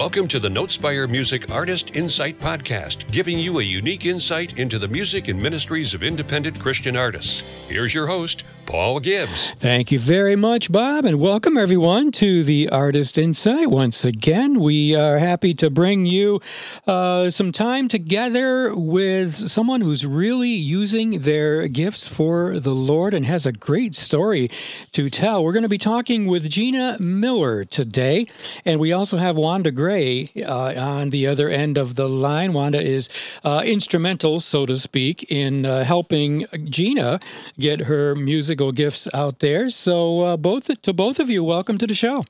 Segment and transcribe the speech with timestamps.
[0.00, 4.88] Welcome to the Notespire Music Artist Insight Podcast, giving you a unique insight into the
[4.88, 7.68] music and ministries of independent Christian artists.
[7.68, 9.52] Here's your host, Paul Gibbs.
[9.58, 13.68] Thank you very much, Bob, and welcome everyone to the Artist Insight.
[13.68, 16.40] Once again, we are happy to bring you
[16.86, 23.26] uh, some time together with someone who's really using their gifts for the Lord and
[23.26, 24.48] has a great story
[24.92, 25.42] to tell.
[25.42, 28.24] We're going to be talking with Gina Miller today,
[28.64, 32.52] and we also have Wanda Gray uh, on the other end of the line.
[32.52, 33.08] Wanda is
[33.42, 37.18] uh, instrumental, so to speak, in uh, helping Gina
[37.58, 39.70] get her music musical gifts out there.
[39.70, 42.24] So, uh, both to both of you, welcome to the show.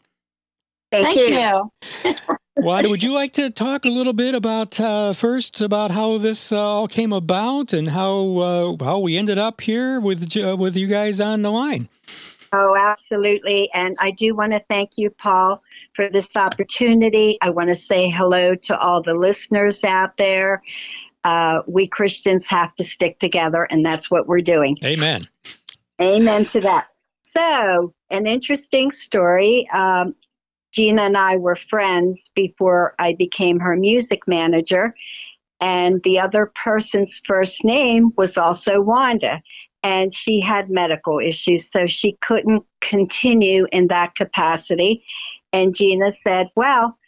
[0.93, 1.71] Thank, Thank you.
[2.05, 2.15] you.
[2.57, 6.53] Wanda, would you like to talk a little bit about uh, first about how this
[6.53, 10.77] uh, all came about and how uh, how we ended up here with uh, with
[10.77, 11.89] you guys on the line?
[12.53, 13.71] Oh, absolutely.
[13.73, 15.63] And I do want to thank you, Paul,
[15.95, 17.39] for this opportunity.
[17.41, 20.63] I want to say hello to all the listeners out there.
[21.23, 24.77] Uh, we Christians have to stick together, and that's what we're doing.
[24.83, 25.29] Amen.
[26.01, 26.87] Amen to that.
[27.23, 29.69] So, an interesting story.
[29.73, 30.15] Um,
[30.73, 34.95] Gina and I were friends before I became her music manager,
[35.61, 39.41] and the other person's first name was also Wanda.
[39.83, 45.05] And she had medical issues, so she couldn't continue in that capacity.
[45.53, 46.99] And Gina said, Well,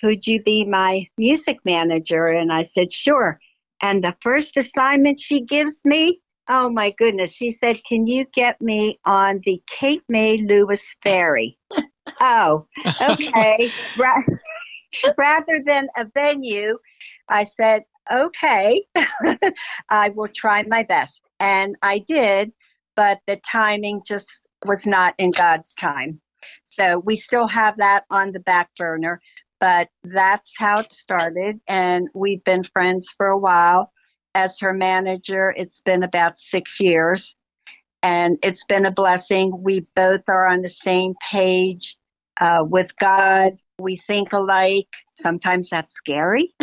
[0.00, 2.26] could you be my music manager?
[2.26, 3.38] And I said, Sure.
[3.80, 7.32] And the first assignment she gives me Oh my goodness.
[7.32, 11.58] She said, Can you get me on the Cape May Lewes ferry?
[12.20, 12.66] oh,
[13.00, 13.72] okay.
[15.18, 16.78] Rather than a venue,
[17.28, 18.84] I said, Okay,
[19.88, 21.30] I will try my best.
[21.38, 22.52] And I did,
[22.96, 26.20] but the timing just was not in God's time.
[26.64, 29.20] So we still have that on the back burner,
[29.60, 31.60] but that's how it started.
[31.68, 33.92] And we've been friends for a while
[34.34, 35.52] as her manager.
[35.56, 37.34] It's been about six years,
[38.02, 39.62] and it's been a blessing.
[39.62, 41.96] We both are on the same page
[42.40, 43.52] uh, with God.
[43.78, 44.88] We think alike.
[45.12, 46.54] Sometimes that's scary,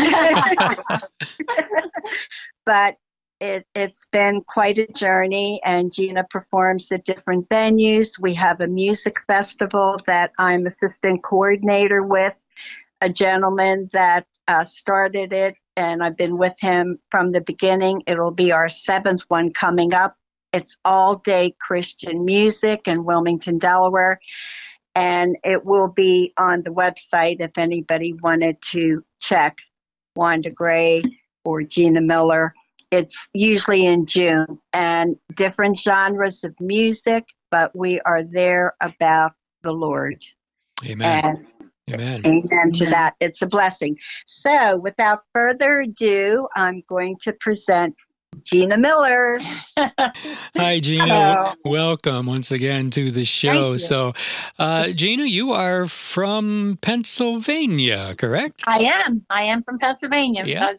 [2.66, 2.96] but
[3.40, 5.62] it, has been quite a journey.
[5.64, 8.20] And Gina performs at different venues.
[8.20, 12.34] We have a music festival that I'm assistant coordinator with.
[13.02, 18.04] A gentleman that uh, started it and I've been with him from the beginning.
[18.08, 20.16] It'll be our seventh one coming up.
[20.52, 24.20] It's all day Christian music in Wilmington, Delaware.
[24.96, 29.60] And it will be on the website if anybody wanted to check
[30.16, 31.04] Wanda Gray
[31.46, 32.54] or Gina Miller.
[32.92, 39.72] It's usually in June and different genres of music, but we are there about the
[39.72, 40.26] Lord.
[40.84, 41.26] Amen.
[41.26, 41.48] And
[41.90, 42.26] Amen.
[42.26, 43.16] Amen to that.
[43.20, 43.98] It's a blessing.
[44.26, 47.96] So, without further ado, I'm going to present
[48.44, 49.40] Gina Miller.
[49.78, 51.06] Hi, Gina.
[51.06, 51.54] Hello.
[51.66, 53.78] Welcome once again to the show.
[53.78, 54.14] So,
[54.58, 58.64] uh, Gina, you are from Pennsylvania, correct?
[58.68, 59.26] I am.
[59.30, 60.46] I am from Pennsylvania.
[60.46, 60.74] Yeah.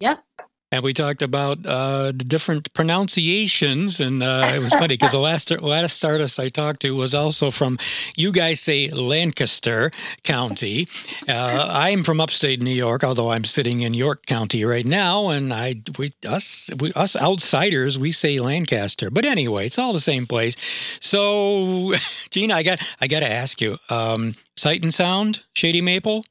[0.00, 0.28] Yes.
[0.76, 5.18] And we talked about uh, the different pronunciations, and uh, it was funny because the
[5.18, 7.78] last last artist I talked to was also from.
[8.14, 9.90] You guys say Lancaster
[10.22, 10.86] County.
[11.26, 15.50] Uh, I'm from upstate New York, although I'm sitting in York County right now, and
[15.50, 19.08] I we us we, us outsiders we say Lancaster.
[19.08, 20.56] But anyway, it's all the same place.
[21.00, 21.94] So,
[22.30, 26.22] Gina, I got I got to ask you, um, Sight and Sound, Shady Maple.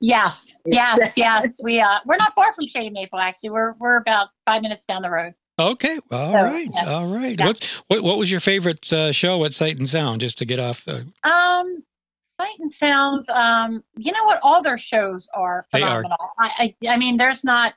[0.00, 1.58] Yes, yes, yes.
[1.62, 3.18] We uh, we're not far from Shady Maple.
[3.18, 5.34] Actually, we're we're about five minutes down the road.
[5.58, 6.92] Okay, all so, right, yeah.
[6.92, 7.38] all right.
[7.38, 7.46] Yeah.
[7.46, 10.20] What what what was your favorite uh, show at Sight and Sound?
[10.20, 10.86] Just to get off.
[10.86, 11.00] Uh...
[11.28, 11.82] Um,
[12.40, 13.28] Sight and Sound.
[13.30, 14.38] Um, you know what?
[14.42, 16.16] All their shows are phenomenal.
[16.38, 16.50] They are.
[16.58, 17.74] I, I I mean, there's not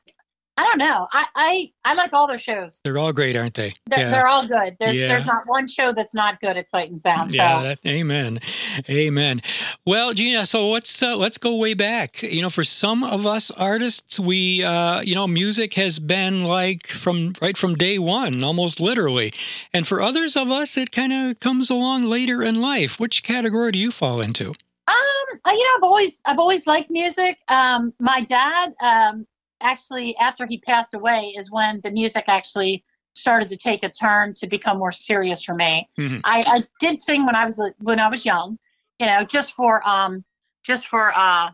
[0.62, 1.08] I don't know.
[1.12, 2.82] I, I, I like all their shows.
[2.84, 3.74] They're all great, aren't they?
[3.88, 4.12] They're, yeah.
[4.12, 4.78] they're all good.
[4.80, 5.08] There's yeah.
[5.08, 7.32] there's not one show that's not good at Sight and Sound.
[7.32, 7.38] So.
[7.38, 8.40] Yeah, that, amen,
[8.88, 9.42] amen.
[9.88, 12.22] Well, Gina, so let's uh, let's go way back.
[12.22, 16.86] You know, for some of us artists, we uh, you know, music has been like
[16.86, 19.34] from right from day one, almost literally,
[19.74, 23.00] and for others of us, it kind of comes along later in life.
[23.00, 24.50] Which category do you fall into?
[24.88, 27.40] Um, you know, I've always I've always liked music.
[27.48, 29.25] Um, my dad um,
[29.62, 34.34] actually after he passed away is when the music actually started to take a turn
[34.36, 35.90] to become more serious for me.
[36.00, 36.19] Mm-hmm.
[36.24, 38.58] I, I, did sing when I was when I was young,
[39.00, 40.24] you know, just for um
[40.63, 41.52] just for uh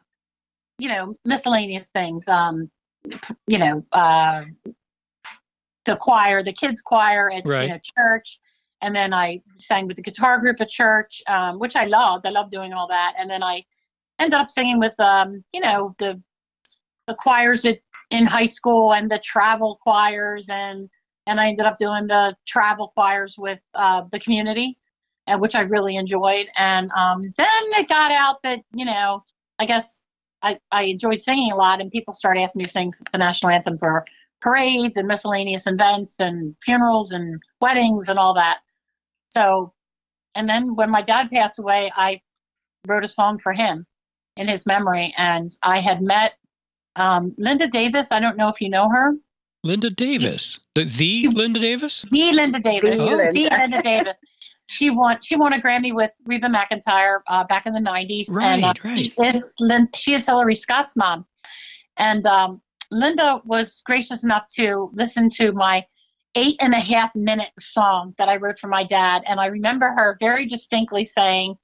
[0.77, 2.69] you know miscellaneous things, um
[3.47, 4.45] you know uh
[5.85, 7.63] the choir, the kids choir at right.
[7.63, 8.39] you know, church,
[8.81, 12.27] and then I sang with the guitar group at church, um, which I loved.
[12.27, 13.63] I loved doing all that, and then I
[14.19, 16.21] ended up singing with um, you know the
[17.07, 20.89] the choirs at, in high school and the travel choirs and
[21.25, 24.77] and I ended up doing the travel choirs with uh, the community,
[25.27, 26.47] and which I really enjoyed.
[26.57, 29.23] And um, then it got out that you know
[29.59, 30.01] I guess
[30.41, 33.51] I, I enjoyed singing a lot, and people started asking me to sing the national
[33.51, 34.05] anthem for
[34.41, 38.59] parades and miscellaneous events and funerals and weddings and all that.
[39.31, 39.73] So,
[40.35, 42.21] and then when my dad passed away, I
[42.87, 43.85] wrote a song for him
[44.35, 45.13] in his memory.
[45.17, 46.33] And I had met
[46.97, 48.11] um, Linda Davis.
[48.11, 49.13] I don't know if you know her.
[49.63, 53.57] Linda Davis, the, the Linda Davis, the Linda Davis, The the Linda.
[53.57, 54.17] Linda Davis.
[54.69, 55.19] She won.
[55.21, 58.27] She won a Grammy with Reba McEntire uh, back in the '90s.
[58.29, 58.97] and, uh, Right, right.
[58.97, 61.25] She is, Lin, she is Hillary Scott's mom,
[61.97, 62.61] and um,
[62.91, 65.85] Linda was gracious enough to listen to my
[66.35, 69.87] eight and a half minute song that I wrote for my dad, and I remember
[69.97, 71.55] her very distinctly saying,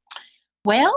[0.66, 0.94] "Well."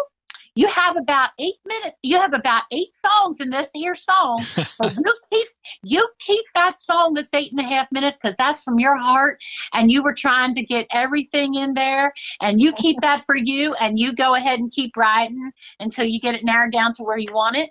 [0.56, 1.96] You have about eight minutes.
[2.02, 4.48] You have about eight songs in this here song,
[4.78, 5.48] but you keep
[5.84, 9.42] you keep that song that's eight and a half minutes because that's from your heart,
[9.74, 12.12] and you were trying to get everything in there,
[12.42, 16.18] and you keep that for you, and you go ahead and keep writing until you
[16.20, 17.70] get it narrowed down to where you want it.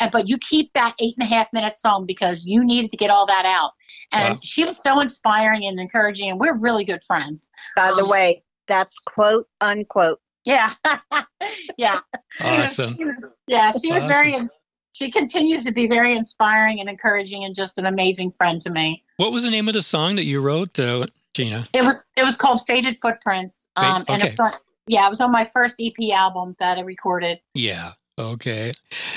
[0.00, 2.96] And but you keep that eight and a half minute song because you needed to
[2.96, 3.72] get all that out.
[4.12, 4.40] And Wow.
[4.42, 7.48] she was so inspiring and encouraging, and we're really good friends.
[7.76, 10.20] By the Um, way, that's quote unquote.
[10.44, 10.70] Yeah,
[11.76, 12.00] yeah.
[12.40, 12.96] She was- Awesome.
[12.96, 13.16] she was-
[13.46, 14.10] yeah, she was Awesome.
[14.10, 14.48] very.
[14.94, 19.02] She continues to be very inspiring and encouraging, and just an amazing friend to me.
[19.16, 21.66] What was the name of the song that you wrote, uh, Gina?
[21.72, 23.68] It was it was called Faded Footprints.
[23.76, 24.34] Fade- Um, and okay.
[24.38, 24.54] it,
[24.88, 27.38] yeah, it was on my first EP album that I recorded.
[27.54, 27.92] Yeah.
[28.18, 28.72] Okay.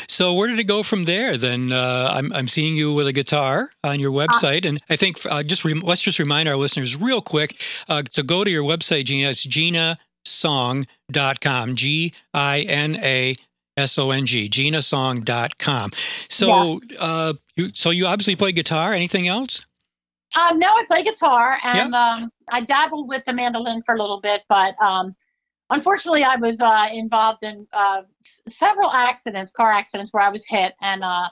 [0.08, 1.38] So where did it go from there?
[1.38, 5.18] Then uh, I'm I'm seeing you with a guitar on your website, and I think
[5.26, 8.64] uh, just re- let's just remind our listeners real quick uh, to go to your
[8.64, 9.30] website, Gina.
[9.30, 9.44] It's
[10.26, 11.76] ginasong.com.
[11.76, 13.36] G I N A
[13.78, 14.50] S O N G.
[14.50, 15.92] Ginasong.com.
[16.30, 18.94] So uh, you so you obviously play guitar.
[18.94, 19.62] Anything else?
[20.36, 24.20] Uh, no, I play guitar and um, I dabbled with the mandolin for a little
[24.20, 25.16] bit, but um,
[25.70, 30.46] unfortunately, I was uh, involved in uh, s- several accidents, car accidents, where I was
[30.46, 31.28] hit, and uh,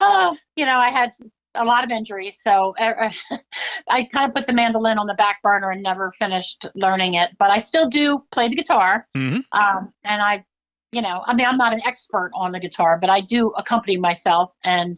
[0.00, 1.12] uh, you know, I had
[1.56, 2.40] a lot of injuries.
[2.42, 3.10] So uh,
[3.88, 7.30] I kind of put the mandolin on the back burner and never finished learning it.
[7.38, 9.44] But I still do play the guitar, Mhm.
[9.52, 10.44] um, and I,
[10.92, 13.96] you know, I mean, I'm not an expert on the guitar, but I do accompany
[13.96, 14.96] myself, and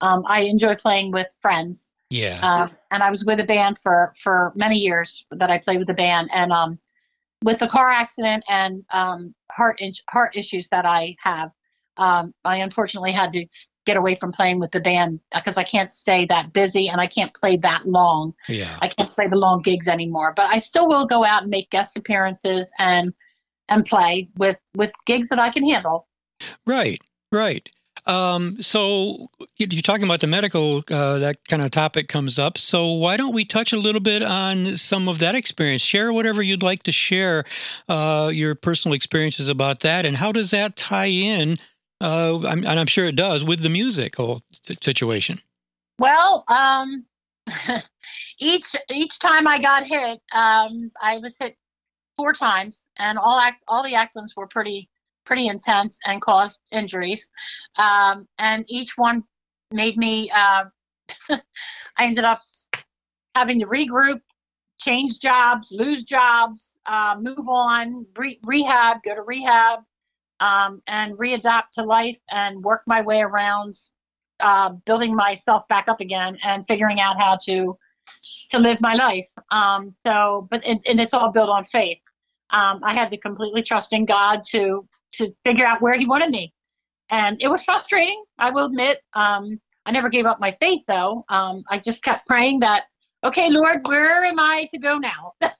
[0.00, 1.88] um, I enjoy playing with friends.
[2.10, 2.40] Yeah.
[2.42, 5.86] Um, and I was with a band for for many years that I played with
[5.86, 6.78] the band, and um,
[7.42, 11.52] with the car accident and um, heart in- heart issues that I have,
[12.00, 13.46] um, I unfortunately had to
[13.86, 17.06] get away from playing with the band because I can't stay that busy and I
[17.06, 18.34] can't play that long.
[18.48, 18.78] yeah.
[18.82, 21.70] I can't play the long gigs anymore, but I still will go out and make
[21.70, 23.12] guest appearances and
[23.68, 26.08] and play with with gigs that I can handle.
[26.66, 27.00] Right,
[27.30, 27.68] right.
[28.06, 32.56] Um, so you- you're talking about the medical, uh, that kind of topic comes up.
[32.56, 35.82] So why don't we touch a little bit on some of that experience?
[35.82, 37.44] Share whatever you'd like to share,
[37.88, 41.58] uh, your personal experiences about that, and how does that tie in?
[42.00, 45.40] Uh, I'm, and I'm sure it does with the musical s- situation.
[45.98, 47.04] Well, um,
[48.38, 51.56] each each time I got hit, um, I was hit
[52.16, 54.88] four times, and all ac- all the accidents were pretty
[55.26, 57.28] pretty intense and caused injuries.
[57.78, 59.24] Um, and each one
[59.70, 60.30] made me.
[60.30, 60.64] Uh,
[61.30, 62.40] I ended up
[63.34, 64.22] having to regroup,
[64.80, 69.80] change jobs, lose jobs, uh, move on, re- rehab, go to rehab,
[70.40, 73.78] um, and readapt to life and work my way around
[74.40, 77.76] uh, building myself back up again and figuring out how to
[78.50, 79.28] to live my life.
[79.50, 81.98] Um, so, but and, and it's all built on faith.
[82.50, 86.30] Um, I had to completely trust in God to to figure out where He wanted
[86.30, 86.52] me,
[87.10, 88.22] and it was frustrating.
[88.38, 89.00] I will admit.
[89.14, 91.24] Um, I never gave up my faith though.
[91.28, 92.84] Um, I just kept praying that,
[93.24, 95.32] okay, Lord, where am I to go now?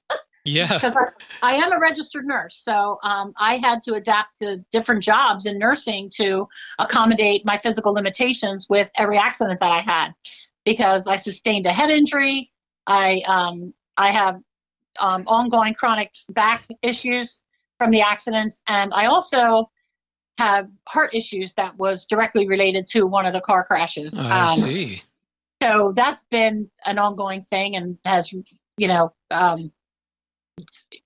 [0.45, 0.95] Yeah, because
[1.43, 5.47] I, I am a registered nurse, so um, I had to adapt to different jobs
[5.47, 10.13] in nursing to accommodate my physical limitations with every accident that I had,
[10.65, 12.51] because I sustained a head injury.
[12.87, 14.41] I um, I have
[14.99, 17.43] um, ongoing chronic back issues
[17.79, 19.71] from the accidents, and I also
[20.39, 24.19] have heart issues that was directly related to one of the car crashes.
[24.19, 25.03] I Um, see.
[25.63, 29.71] so that's been an ongoing thing and has you know um,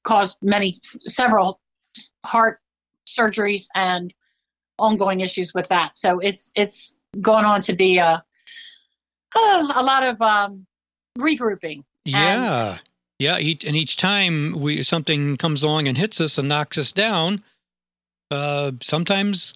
[0.03, 1.61] caused many several
[2.25, 2.61] heart
[3.07, 4.15] surgeries and
[4.79, 8.25] ongoing issues with that so it's it's gone on to be a
[9.35, 10.67] a lot of um,
[11.19, 12.79] regrouping Yeah,
[13.19, 13.39] yeah.
[13.39, 17.43] Each and each time we something comes along and hits us and knocks us down,
[18.31, 19.55] uh, sometimes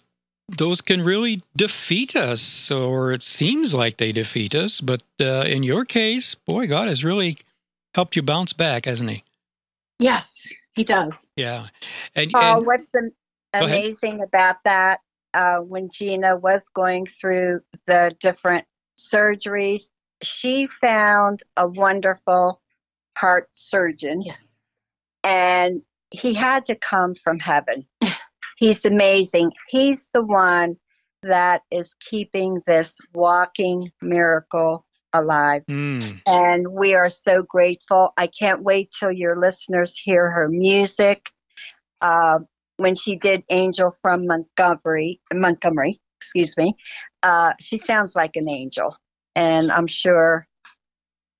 [0.49, 4.81] those can really defeat us, or it seems like they defeat us.
[4.81, 7.37] But uh, in your case, boy, God has really
[7.93, 9.23] helped you bounce back, hasn't He?
[9.99, 11.29] Yes, He does.
[11.35, 11.67] Yeah.
[12.15, 13.11] And, Paul, and what's am-
[13.53, 13.77] Go ahead.
[13.79, 14.99] amazing about that,
[15.33, 18.65] uh, when Gina was going through the different
[18.99, 19.89] surgeries,
[20.21, 22.61] she found a wonderful
[23.17, 24.57] heart surgeon, Yes.
[25.23, 27.85] and he had to come from heaven.
[28.57, 29.51] He's amazing.
[29.67, 30.77] He's the one
[31.23, 35.63] that is keeping this walking miracle alive.
[35.69, 38.13] Mm, and we are so grateful.
[38.17, 41.29] I can't wait till your listeners hear her music.
[42.01, 42.39] Uh,
[42.77, 46.75] when she did "Angel from Montgomery," Montgomery, excuse me,
[47.23, 48.95] uh, she sounds like an angel,
[49.35, 50.47] and I'm sure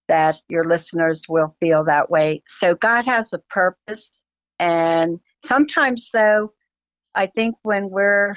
[0.07, 2.43] that your listeners will feel that way.
[2.47, 4.11] So God has a purpose,
[4.57, 6.53] and sometimes, though,
[7.15, 8.35] I think when we're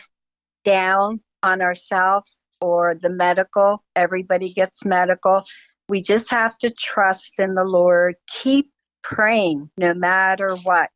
[0.65, 5.45] down on ourselves or the medical, everybody gets medical.
[5.89, 8.15] We just have to trust in the Lord.
[8.29, 8.71] Keep
[9.03, 10.91] praying no matter what.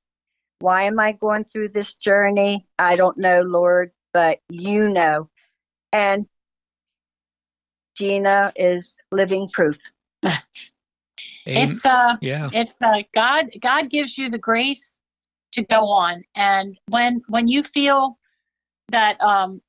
[0.60, 2.66] Why am I going through this journey?
[2.78, 5.28] I don't know, Lord, but you know.
[5.92, 6.26] And
[7.96, 9.78] Gina is living proof.
[11.46, 12.50] It's uh yeah.
[12.52, 14.98] it's uh, God God gives you the grace
[15.52, 18.18] to go on and when when you feel
[18.90, 19.62] that um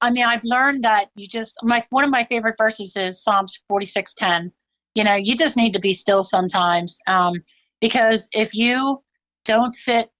[0.00, 3.58] I- mean I've learned that you just my one of my favorite verses is Psalms
[3.68, 4.52] 46:10
[4.94, 7.34] you know you just need to be still sometimes um
[7.80, 9.02] because if you
[9.44, 10.10] don't sit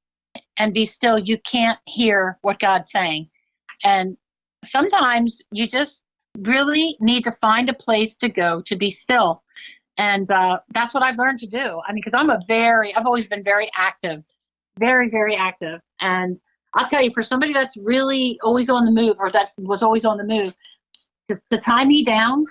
[0.57, 3.29] and be still you can't hear what God's saying
[3.85, 4.17] and
[4.65, 6.03] sometimes you just
[6.39, 9.43] really need to find a place to go to be still
[9.99, 11.81] and uh, that's what I've learned to do.
[11.87, 14.23] I mean, because I'm a very, I've always been very active,
[14.79, 15.81] very, very active.
[16.01, 16.39] And
[16.75, 20.05] I'll tell you, for somebody that's really always on the move, or that was always
[20.05, 20.55] on the move,
[21.29, 22.47] to, to tie me down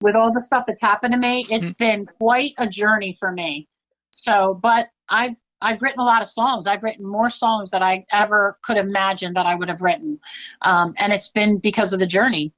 [0.00, 3.68] with all the stuff that's happened to me, it's been quite a journey for me.
[4.10, 6.66] So, but I've I've written a lot of songs.
[6.66, 10.18] I've written more songs than I ever could imagine that I would have written,
[10.62, 12.52] um, and it's been because of the journey.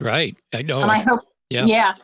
[0.00, 0.36] Right.
[0.52, 0.80] I know.
[0.80, 1.64] And I hope, Yeah.
[1.66, 1.94] yeah.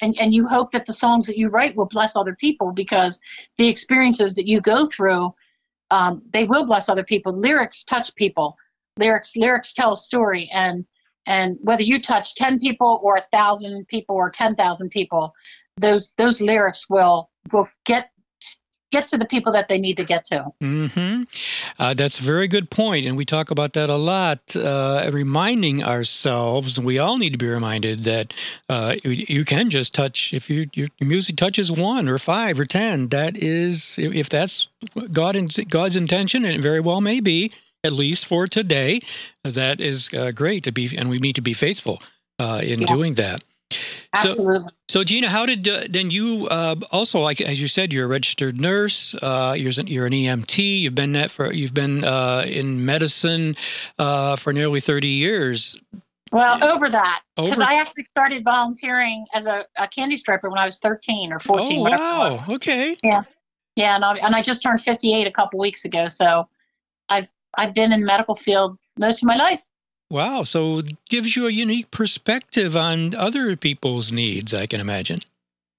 [0.00, 3.20] And, and you hope that the songs that you write will bless other people because
[3.56, 5.34] the experiences that you go through,
[5.90, 7.32] um, they will bless other people.
[7.32, 8.56] Lyrics touch people.
[8.98, 10.84] Lyrics lyrics tell a story, and
[11.26, 15.34] and whether you touch ten people or a thousand people or ten thousand people,
[15.76, 18.10] those those lyrics will will get
[18.90, 20.46] get to the people that they need to get to.
[20.62, 21.22] Mm-hmm.
[21.78, 24.56] Uh, that's a very good point, and we talk about that a lot.
[24.56, 28.32] Uh, reminding ourselves, we all need to be reminded that
[28.68, 33.08] uh, you, can just touch if you, your music touches one or five or ten.
[33.08, 34.68] That is, if that's
[35.12, 37.52] God and God's intention, and it very well may be,
[37.84, 39.00] at least for today.
[39.44, 42.02] That is uh, great to be, and we need to be faithful
[42.38, 42.86] uh, in Yeah.
[42.86, 43.44] doing that.
[43.70, 44.70] So, Absolutely.
[44.88, 48.08] so Gina, how did uh, then you uh, also like as you said you're a
[48.08, 52.84] registered nurse, uh, you're you're an EMT, you've been that for you've been uh, in
[52.86, 53.56] medicine
[53.98, 55.78] uh, for nearly thirty years.
[56.32, 60.66] Well, over that, because I actually started volunteering as a, a candy striper when I
[60.66, 61.78] was 13 or 14.
[61.78, 62.40] oh whatever it was.
[62.48, 62.98] wow, okay,
[63.76, 66.08] Yeah, and I, and I just turned 58 a couple weeks ago.
[66.08, 66.48] So
[67.08, 69.60] I've I've been in the medical field most of my life.
[70.10, 70.44] Wow.
[70.44, 74.54] So it gives you a unique perspective on other people's needs.
[74.54, 75.22] I can imagine.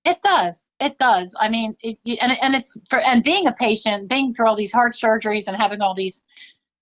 [0.06, 0.70] It does.
[0.80, 1.36] It does.
[1.40, 4.72] I mean, it, and and it's for and being a patient, being through all these
[4.72, 6.22] heart surgeries and having all these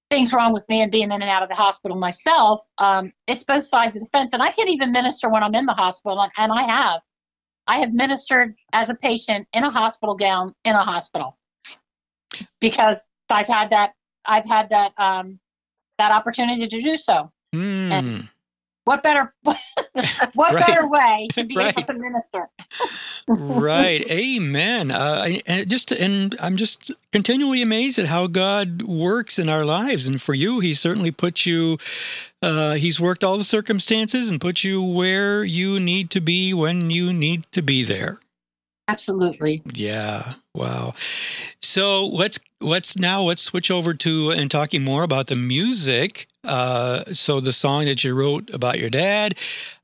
[0.09, 3.43] things wrong with me and being in and out of the hospital myself, um, it's
[3.43, 4.33] both sides of the fence.
[4.33, 7.01] And I can't even minister when I'm in the hospital, and, and I have.
[7.67, 11.37] I have ministered as a patient in a hospital gown in a hospital
[12.61, 12.97] because
[13.29, 13.93] I've had that.
[14.25, 15.39] I've had that um,
[15.97, 17.31] that opportunity to do so.
[17.53, 18.21] Hmm.
[18.83, 19.57] What better what
[20.37, 20.65] Right.
[20.65, 21.77] better way to be Right.
[21.77, 22.47] able to minister?
[23.27, 29.49] right amen uh, and just and i'm just continually amazed at how god works in
[29.49, 31.77] our lives and for you he certainly put you
[32.41, 36.89] uh, he's worked all the circumstances and put you where you need to be when
[36.89, 38.19] you need to be there
[38.87, 39.61] Absolutely.
[39.73, 40.93] yeah wow
[41.61, 47.03] so let's let's now let's switch over to and talking more about the music uh,
[47.13, 49.35] so the song that you wrote about your dad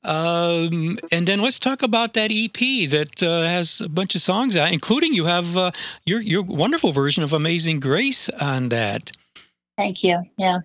[0.04, 2.58] um, and then let's talk about that ep
[2.90, 5.72] that uh, has a bunch of songs out including you have uh,
[6.06, 9.12] your your wonderful version of amazing grace on that
[9.76, 10.22] Thank you.
[10.38, 10.60] Yeah.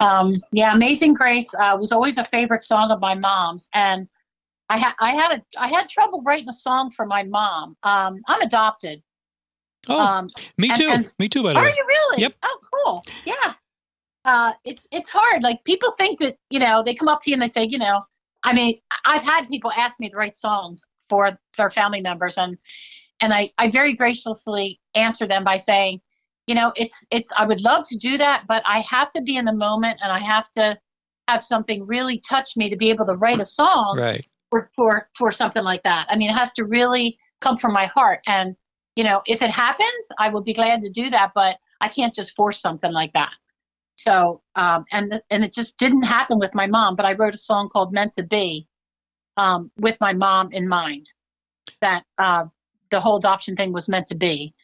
[0.00, 4.08] Um, yeah, Amazing Grace uh, was always a favorite song of my mom's, and
[4.68, 7.76] I had I had a I had trouble writing a song for my mom.
[7.84, 9.00] Um, I'm adopted.
[9.88, 12.22] oh Um, me and- too and- me too by the way, are you really?
[12.22, 12.34] Yep.
[12.42, 13.04] Oh, cool.
[13.24, 13.54] Yeah.
[14.24, 15.42] Uh, it's it's hard.
[15.42, 17.78] Like people think that you know they come up to you and they say, you
[17.78, 18.02] know,
[18.44, 22.56] I mean, I've had people ask me to write songs for their family members, and
[23.20, 26.00] and I I very graciously answer them by saying,
[26.46, 29.36] you know, it's it's I would love to do that, but I have to be
[29.36, 30.78] in the moment and I have to
[31.28, 34.24] have something really touch me to be able to write a song right.
[34.50, 36.06] for for for something like that.
[36.08, 38.54] I mean, it has to really come from my heart, and
[38.94, 42.14] you know, if it happens, I will be glad to do that, but I can't
[42.14, 43.32] just force something like that.
[44.04, 46.96] So, um, and and it just didn't happen with my mom.
[46.96, 48.66] But I wrote a song called "Meant to Be"
[49.36, 51.06] um, with my mom in mind.
[51.80, 52.46] That uh,
[52.90, 54.54] the whole adoption thing was meant to be,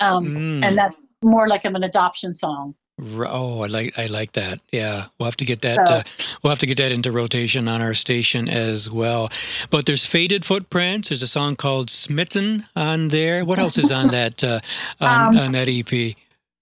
[0.00, 0.64] um, Mm.
[0.64, 2.74] and that's more like of an adoption song.
[3.18, 4.60] Oh, I like I like that.
[4.70, 5.88] Yeah, we'll have to get that.
[5.88, 6.02] So- uh,
[6.42, 9.30] we'll have to get that into rotation on our station as well.
[9.70, 11.08] But there's faded footprints.
[11.08, 13.44] There's a song called "Smitten" on there.
[13.44, 14.60] What else is on that uh,
[15.00, 16.14] on, Um, on that EP?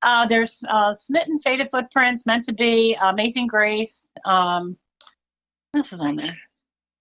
[0.02, 4.10] Uh, there's uh, Smitten, Faded Footprints, Meant to Be, Amazing Grace.
[4.24, 4.76] Um,
[5.70, 6.32] what else is on there?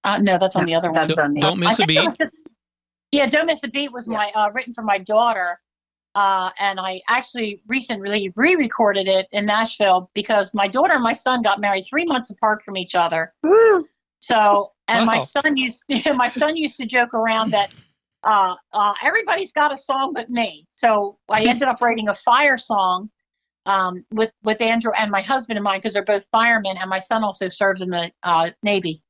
[0.03, 1.07] Uh, no, that's on the other one.
[1.07, 1.99] That's on the Don't miss a beat.
[2.03, 2.33] was just-
[3.11, 5.59] yeah, Don't Miss a Beat was my uh, written for my daughter,
[6.15, 11.41] uh, and I actually recently re-recorded it in Nashville because my daughter and my son
[11.41, 13.33] got married three months apart from each other.
[13.43, 13.85] Woo!
[14.21, 15.83] So, and my son used
[16.15, 17.71] my son used to joke around that
[18.23, 20.67] uh, uh, everybody's got a song but me.
[20.71, 23.09] So I ended up writing a fire song
[23.65, 26.99] um, with with Andrew and my husband and mine because they're both firemen, and my
[26.99, 29.01] son also serves in the uh, Navy.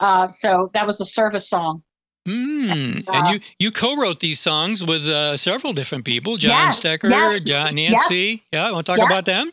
[0.00, 1.82] Uh, so that was a service song.
[2.26, 3.08] Mm.
[3.08, 7.10] uh, and you you co-wrote these songs with uh, several different people: John Yes, Stecker,
[7.10, 7.90] yes, John yes.
[7.90, 8.42] Nancy.
[8.52, 9.06] Yeah, I want to talk Yes.
[9.06, 9.52] about them?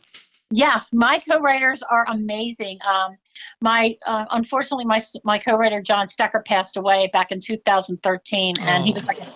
[0.52, 2.80] Yes, my co-writers are amazing.
[2.88, 3.18] Um,
[3.62, 8.92] my uh, unfortunately, my my co-writer John Stecker passed away back in 2013, and he
[8.92, 8.94] Oh.
[8.94, 9.28] was like a,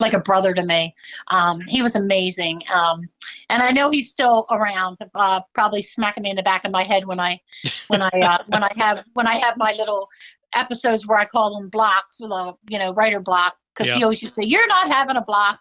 [0.00, 0.94] like a brother to me.
[1.28, 3.08] Um, he was amazing, um,
[3.50, 6.82] and I know he's still around, uh, probably smacking me in the back of my
[6.84, 7.40] head when I
[7.88, 10.08] when I uh, when I have when I have my little
[10.54, 13.96] episodes where I call them blocks, uh, you know, writer block, because Yeah.
[13.98, 15.60] he always used to say, "You're not having a block."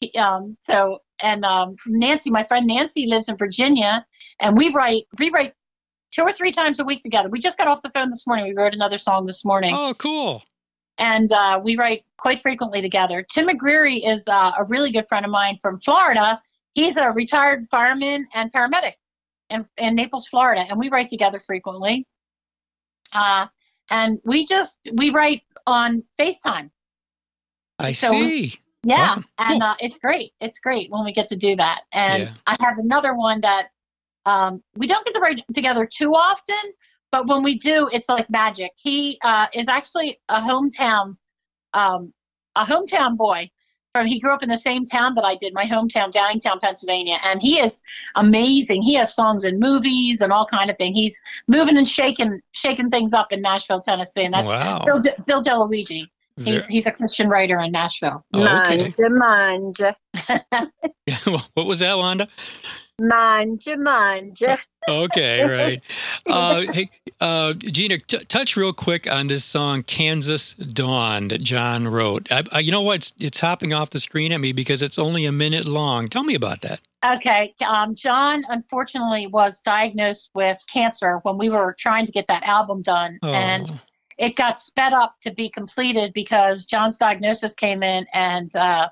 [0.00, 4.04] He, um, so and um, Nancy, my friend Nancy, lives in Virginia,
[4.40, 5.54] and we write we write
[6.14, 7.28] two or three times a week together.
[7.28, 8.46] We just got off the phone this morning.
[8.46, 10.42] We wrote another song this morning, Oh, cool.
[10.98, 13.24] and uh, we write quite frequently together.
[13.28, 16.40] Tim McGreary is uh, a really good friend of mine from Florida.
[16.74, 18.92] He's a retired fireman and paramedic
[19.50, 22.06] in, in Naples, Florida, and we write together frequently.
[23.12, 23.46] Uh,
[23.90, 26.70] and we just we write on FaceTime.
[27.78, 28.58] I So- see.
[28.86, 29.24] Yeah, Awesome.
[29.38, 29.70] and Cool.
[29.70, 30.32] uh, it's great.
[30.42, 31.82] It's great when we get to do that.
[31.90, 32.32] And Yeah.
[32.46, 33.68] I have another one that
[34.26, 36.72] um, we don't get to write together too often,
[37.12, 38.72] but when we do, it's like magic.
[38.76, 41.16] He uh, is actually a hometown,
[41.72, 42.12] um,
[42.56, 43.50] a hometown boy.
[43.92, 47.16] From he grew up in the same town that I did, my hometown, Downingtown, Pennsylvania,
[47.24, 47.80] and he is
[48.16, 48.82] amazing.
[48.82, 50.94] He has songs in movies and all kind of thing.
[50.94, 54.82] He's moving and shaking, shaking things up in Nashville, Tennessee, and that's wow.
[54.84, 56.08] Bill, De- Bill DeLuigi.
[56.44, 58.24] He's Ver- he's a Christian writer in Nashville.
[58.34, 58.92] Oh, okay.
[58.98, 60.70] Manja, manja,
[61.54, 62.26] what was that, Wanda?
[63.00, 64.58] Manja, manja.
[64.88, 65.82] Okay, right.
[66.26, 71.88] Uh, hey, uh, Gina, t- touch real quick on this song "Kansas Dawn" that John
[71.88, 72.30] wrote.
[72.30, 72.96] I, I, you know what?
[72.96, 76.08] It's, it's hopping off the screen at me because it's only a minute long.
[76.08, 76.80] Tell me about that.
[77.04, 77.54] Okay.
[77.66, 82.82] Um, John, unfortunately, was diagnosed with cancer when we were trying to get that album
[82.82, 83.18] done.
[83.22, 83.70] Oh, And
[84.16, 88.88] it got sped up to be completed because John's diagnosis came in and uh,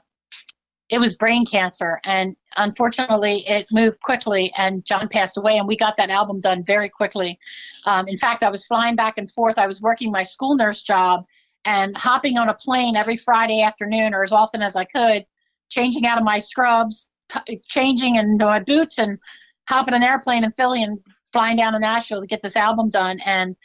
[0.92, 1.98] it was brain cancer.
[2.05, 5.57] And unfortunately, it moved quickly and John passed away.
[5.57, 7.38] And we got that album done very quickly.
[7.87, 9.57] Um, in fact, I was flying back and forth.
[9.57, 11.24] I was working my school nurse job
[11.64, 15.24] and hopping on a plane every Friday afternoon or as often as I could,
[15.70, 19.18] changing out of my scrubs, t- changing into my boots and
[19.66, 20.98] hopping an airplane in Philly and
[21.33, 23.18] flying down to Nashville to get this album done.
[23.24, 23.57] And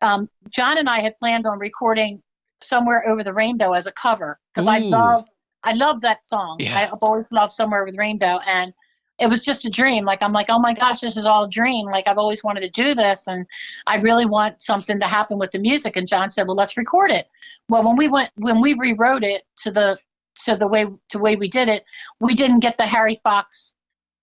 [0.00, 2.22] um, John and I had planned on recording
[2.62, 5.26] "Somewhere Over the Rainbow" as a cover because I love
[5.64, 6.56] I love that song.
[6.60, 6.90] Yeah.
[6.92, 8.72] I've always loved "Somewhere with Rainbow," and
[9.18, 10.04] it was just a dream.
[10.04, 11.86] Like I'm like, oh my gosh, this is all a dream.
[11.86, 13.46] Like I've always wanted to do this, and
[13.86, 15.96] I really want something to happen with the music.
[15.96, 17.28] And John said, well, let's record it.
[17.68, 19.98] Well, when we went when we rewrote it to the
[20.44, 21.84] to the way to the way we did it,
[22.20, 23.74] we didn't get the Harry Fox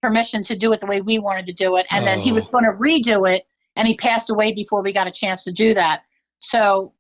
[0.02, 2.36] permission to do it the way we wanted to do it, and then he Oh.
[2.36, 5.52] was going to redo it and he passed away before we got a chance to
[5.52, 6.04] do that.
[6.40, 6.94] So,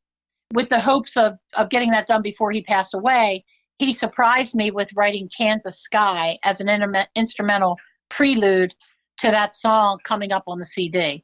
[0.54, 3.46] with the hopes of, of getting that done before he passed away,
[3.80, 7.78] he surprised me with writing Kansas Sky as an interme- instrumental
[8.10, 8.76] prelude
[9.20, 11.24] to that song coming up on the CD.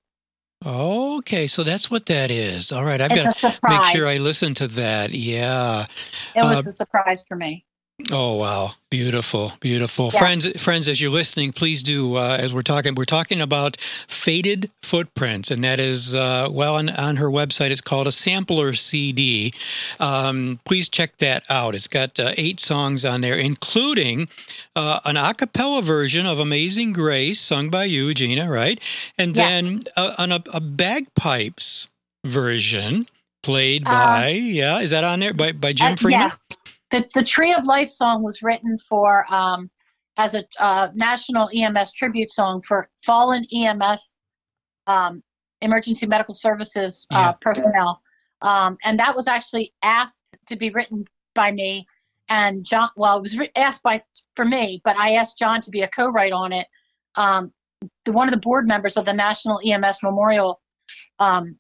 [0.66, 1.48] okay.
[1.48, 2.72] So that's what that is.
[2.72, 5.14] All right, I've It's got to make sure I listen to that.
[5.14, 5.86] Yeah.
[6.34, 7.66] it was uh, a surprise for me.
[8.12, 10.10] Oh wow, beautiful, beautiful.
[10.14, 10.20] Yeah.
[10.20, 13.78] Friends friends as you're listening, please do uh, as we're talking we're talking about
[14.10, 18.74] Faded Footprints and that is uh, well on, on her website it's called a sampler
[18.74, 19.54] CD.
[20.02, 21.74] Um, please check that out.
[21.74, 24.28] It's got uh, eight songs on there including
[24.76, 28.78] uh, an a cappella version of Amazing Grace sung by you Gina, right?
[29.18, 30.16] And then yeah.
[30.18, 31.88] a, a, bagpipes
[32.26, 33.08] version
[33.42, 33.94] played uh-huh.
[33.96, 36.32] by yeah, is that on there by by Jim uh, Freeman?
[36.50, 36.56] Yeah
[36.92, 39.70] the, the Tree of Life song was written for um,
[40.18, 44.14] as a uh, national EMS tribute song for fallen EMS
[44.88, 45.24] um,
[45.62, 47.32] emergency medical services uh, yeah.
[47.42, 48.02] personnel.
[48.42, 51.88] Um, and that was actually asked to be written by me
[52.30, 52.90] and John.
[52.96, 54.04] Well, it was re- asked by
[54.36, 56.68] for me, but I asked John to be a co-write on it.
[57.16, 57.52] Um,
[58.06, 60.62] the, one of the board members of the National EMS Memorial
[61.20, 61.58] um,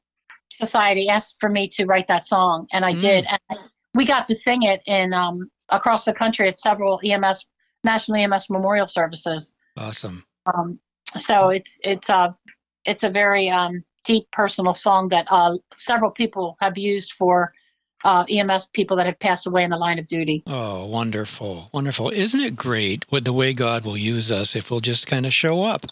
[0.52, 3.00] Society asked for me to write that song, and I mm.
[3.00, 3.26] did.
[3.50, 3.60] And
[3.96, 7.46] we got to sing it in um, across the country at several EMS
[7.84, 9.52] national EMS memorial services.
[9.78, 10.26] Awesome.
[10.54, 10.80] Um,
[11.16, 12.36] so it's it's a
[12.84, 17.54] it's a very um, deep personal song that uh, several people have used for
[18.04, 20.44] uh, EMS people that have passed away in the line of duty.
[20.46, 22.10] Oh, wonderful, wonderful!
[22.10, 25.34] Isn't it great what the way God will use us if we'll just kind of
[25.34, 25.86] show up?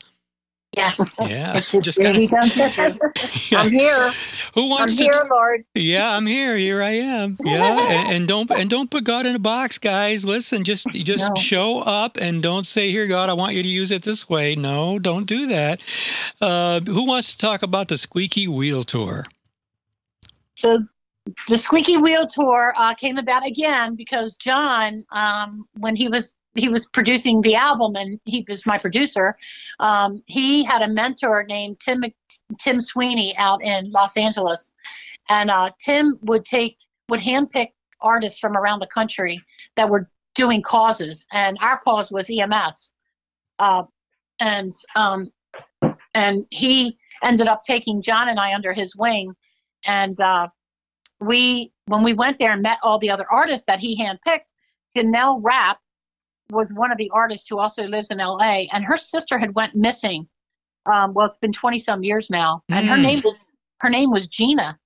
[0.76, 1.16] Yes.
[1.20, 1.62] Yeah.
[1.82, 2.16] Just of.
[3.52, 4.14] I'm here.
[4.56, 5.04] Who wants I'm to?
[5.04, 5.62] Here, Lord.
[5.76, 6.58] Yeah, I'm here.
[6.58, 7.38] Here I am.
[7.54, 10.26] Yeah, and, and, don't and don't put God in a box, guys.
[10.26, 11.42] Listen, just just no.
[11.42, 14.56] show up and don't say, "Here, God, I want you to use it this way."
[14.56, 15.82] No, don't do that.
[16.42, 19.26] Uh, who wants to talk about the Squeaky Wheel Tour?
[20.56, 20.80] So
[21.48, 26.70] the Squeaky Wheel Tour uh, came about again because John, um, when he was he
[26.70, 29.36] was producing the album and he was my producer.
[29.80, 32.04] Um, he had a mentor named Tim
[32.60, 34.72] Tim Sweeney out in Los Angeles,
[35.30, 36.78] and uh, Tim would take
[37.10, 37.70] would handpick
[38.02, 39.42] artists from around the country
[39.76, 42.92] that were doing causes, and our cause was EMS,
[43.60, 43.84] uh,
[44.40, 45.32] and um,
[46.14, 49.34] and he ended up taking John and I under his wing,
[49.88, 50.50] and uh,
[51.20, 54.46] we when we went there and met all the other artists that he handpicked,
[54.96, 55.80] Janelle Rapp
[56.50, 59.76] was one of the artists who also lives in LA, and her sister had went
[59.76, 60.28] missing.
[60.86, 62.90] Um, well, it's been 20 some years now, and mm.
[62.90, 63.34] her name was
[63.80, 64.78] her name was Gina,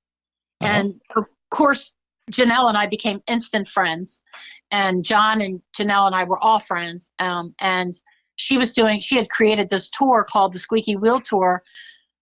[0.61, 0.71] uh-huh.
[0.71, 1.93] and of course
[2.31, 4.21] Janelle and I became instant friends,
[4.71, 7.11] and John and Janelle and I were all friends.
[7.19, 7.99] Um, and
[8.35, 11.63] she was doing she had created this tour called the Squeaky Wheel Tour,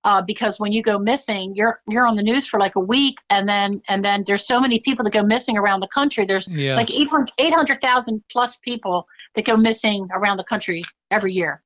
[0.05, 3.19] uh, because when you go missing, you're you're on the news for like a week,
[3.29, 6.25] and then and then there's so many people that go missing around the country.
[6.25, 6.75] There's yeah.
[6.75, 11.61] like 800,000 800, plus people that go missing around the country every year.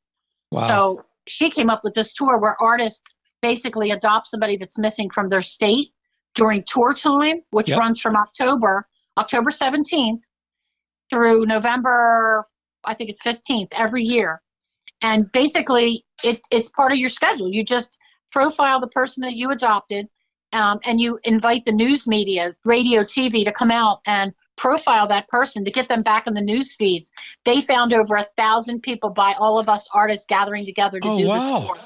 [0.52, 0.68] Wow.
[0.68, 3.02] So she came up with this tour where artists
[3.42, 5.90] basically adopt somebody that's missing from their state
[6.36, 7.80] during tour time, which yep.
[7.80, 8.88] runs from October
[9.20, 10.22] October 17th
[11.10, 12.46] through November,
[12.86, 14.42] I think it's 15th every year.
[15.02, 17.52] And basically, it, it's part of your schedule.
[17.52, 18.00] You just
[18.32, 20.08] profile the person that you adopted,
[20.54, 25.28] um, and you invite the news media, radio, TV to come out and profile that
[25.30, 27.10] person to get them back in the news feeds.
[27.46, 31.16] They found over a thousand people by all of us artists gathering together to oh,
[31.16, 31.40] do wow.
[31.40, 31.78] this tour.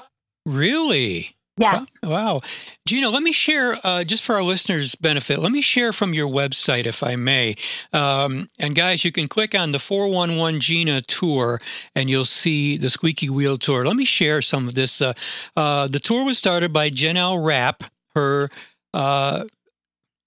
[0.44, 1.34] Really?
[1.56, 1.98] Yes.
[2.02, 2.40] Wow.
[2.84, 6.26] Gina, let me share, uh, just for our listeners' benefit, let me share from your
[6.26, 7.54] website, if I may.
[7.92, 11.60] Um, and guys, you can click on the 411 Gina tour
[11.94, 13.86] and you'll see the Squeaky Wheel tour.
[13.86, 15.00] Let me share some of this.
[15.00, 15.12] Uh,
[15.56, 17.84] uh, the tour was started by Janelle Rapp.
[18.16, 18.48] Her
[18.92, 19.44] uh,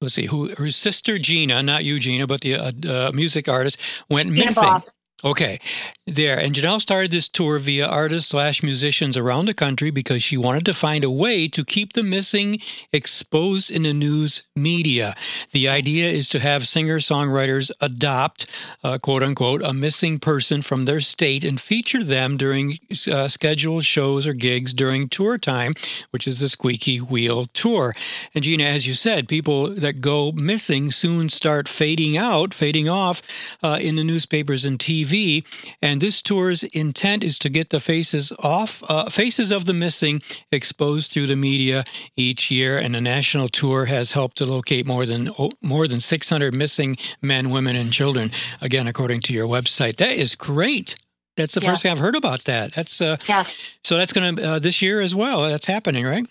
[0.01, 3.77] let's see who her sister Gina, not Eugenia, but the uh, uh, music artist
[4.09, 4.79] went missing.
[5.23, 5.59] Okay,
[6.05, 6.37] there.
[6.39, 10.63] And Janelle started this tour via artists slash musicians around the country because she wanted
[10.65, 12.59] to find a way to keep the missing
[12.93, 15.15] exposed in the news media.
[15.53, 18.45] The idea is to have singer songwriters adopt,
[18.83, 22.77] uh, quote unquote, a missing person from their state and feature them during
[23.11, 25.73] uh, scheduled shows or gigs during tour time,
[26.11, 27.95] which is the Squeaky Wheel Tour.
[28.35, 33.23] And Gina, as you said, people that go missing soon start fading out, fading off
[33.63, 35.43] uh, in the newspapers and TV TV.
[35.81, 40.21] And this tour's intent is to get the faces off, uh, faces of the missing
[40.51, 42.77] exposed through the media each year.
[42.77, 46.97] And the national tour has helped to locate more than oh, more than 600 missing
[47.21, 48.31] men, women, and children.
[48.61, 50.95] Again, according to your website, that is great.
[51.35, 51.69] That's the yeah.
[51.69, 52.73] first thing I've heard about that.
[52.73, 53.45] That's uh, yeah.
[53.83, 55.43] So that's going to uh, this year as well.
[55.43, 56.25] That's happening, right?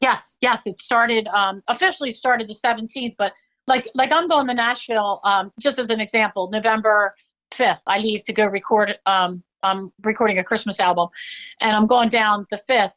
[0.00, 0.66] Yes, yes.
[0.66, 3.32] It started um, officially started the 17th, but
[3.66, 5.20] like like I'm going to Nashville.
[5.24, 7.14] Um, just as an example, November
[7.52, 7.80] 5th.
[7.86, 8.98] I leave to go record.
[9.06, 11.08] Um, I'm recording a Christmas album,
[11.60, 12.92] and I'm going down the 5th.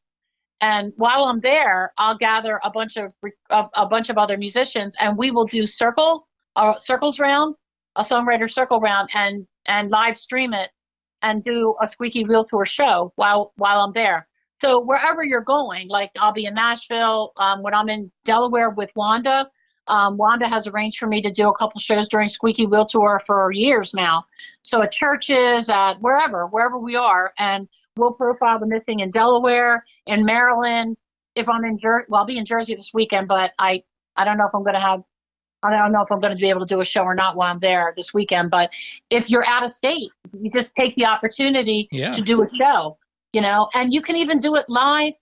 [0.61, 3.13] And while I'm there, I'll gather a bunch of
[3.49, 7.55] a, a bunch of other musicians, and we will do circle uh, circles round,
[7.95, 10.71] a songwriter circle round, and and live stream it
[11.21, 14.27] and do a squeaky wheel tour show while while I'm there.
[14.61, 18.91] So wherever you're going, like I'll be in Nashville um, when I'm in Delaware with
[18.95, 19.49] Wanda.
[19.87, 23.21] Um, Wanda has arranged for me to do a couple shows during Squeaky Wheel Tour
[23.25, 24.25] for years now.
[24.63, 29.85] So at churches, at wherever, wherever we are, and we'll profile the missing in Delaware,
[30.07, 30.97] in Maryland.
[31.35, 33.83] If I'm in Jersey, well, I'll be in Jersey this weekend, but I
[34.15, 35.03] I don't know if I'm going to have
[35.63, 37.35] I don't know if I'm going to be able to do a show or not
[37.35, 38.51] while I'm there this weekend.
[38.51, 38.71] But
[39.09, 42.11] if you're out of state, you just take the opportunity Yeah.
[42.11, 42.97] to do a show,
[43.33, 45.13] you know, and you can even do it live,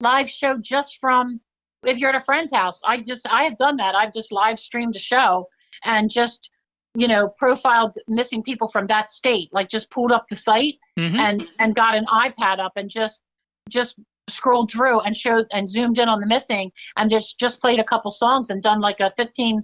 [0.00, 1.40] live show just from
[1.84, 2.80] if you're at a friend's house.
[2.84, 3.94] I just I have done that.
[3.94, 5.46] I've just live streamed a show
[5.84, 6.50] and just
[6.94, 9.48] you know profiled missing people from that state.
[9.52, 11.18] Like just pulled up the site Mhm.
[11.18, 13.20] and and got an iPad up and just
[13.68, 13.96] just
[14.28, 17.84] scrolled through and showed and zoomed in on the missing and just just played a
[17.84, 19.62] couple songs and done like a 15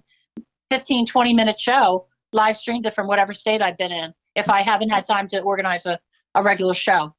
[0.70, 4.62] 15 20 minute show live streamed it from whatever state I've been in if I
[4.62, 5.98] haven't had time to organize a,
[6.34, 7.14] a regular show.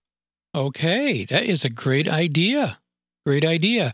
[0.54, 2.80] Okay, that is a great idea.
[3.26, 3.92] Great idea.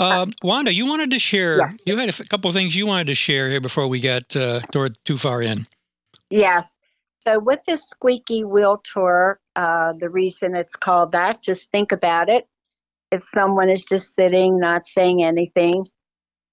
[0.00, 1.72] Um, Wanda, you wanted to share, Yeah.
[1.86, 4.60] you had a couple of things you wanted to share here before we got uh,
[4.72, 5.66] toward too far in.
[6.28, 6.76] Yes.
[7.20, 12.28] So with this squeaky wheel tour, uh, the reason it's called that, just think about
[12.28, 12.48] it.
[13.12, 15.84] If someone is just sitting, not saying anything,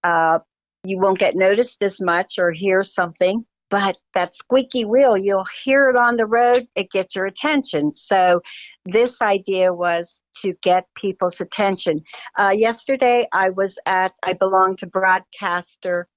[0.03, 0.39] uh,
[0.83, 3.45] you won't get noticed as much or hear something.
[3.71, 7.93] But that squeaky wheel, you'll hear it on the road, it gets your attention.
[7.93, 8.41] So
[8.85, 12.03] this idea was to get people's attention.
[12.37, 16.07] Uh, yesterday, I was at, I belong to Broadcaster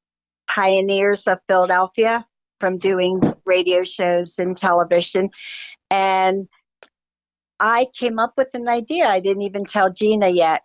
[0.51, 2.27] Pioneers of Philadelphia
[2.59, 5.31] from doing radio shows and television.
[5.91, 6.49] And
[7.61, 9.07] I came up with an idea.
[9.07, 10.63] I didn't even tell Gina yet.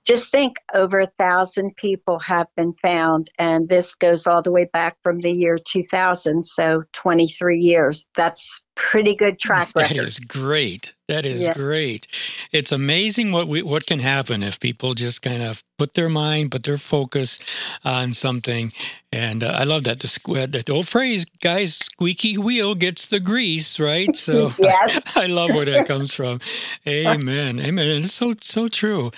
[0.06, 4.66] just think over a thousand people have been found and this goes all the way
[4.74, 10.20] back from the year 2000 so 23 years that's pretty good track record That is
[10.20, 10.94] great.
[11.10, 11.54] That is Yeah.
[11.54, 12.08] great.
[12.52, 16.52] It's amazing what we what can happen if people just kind of put their mind,
[16.52, 17.40] put their focus
[17.84, 18.72] on something.
[19.12, 23.20] And uh, I love that the squ- that old phrase, guys, squeaky wheel gets the
[23.20, 24.16] grease, right?
[24.16, 25.02] So Yes.
[25.16, 26.40] I love where that comes from.
[26.88, 27.60] Amen.
[27.60, 27.88] Amen.
[27.88, 29.12] It's so so true.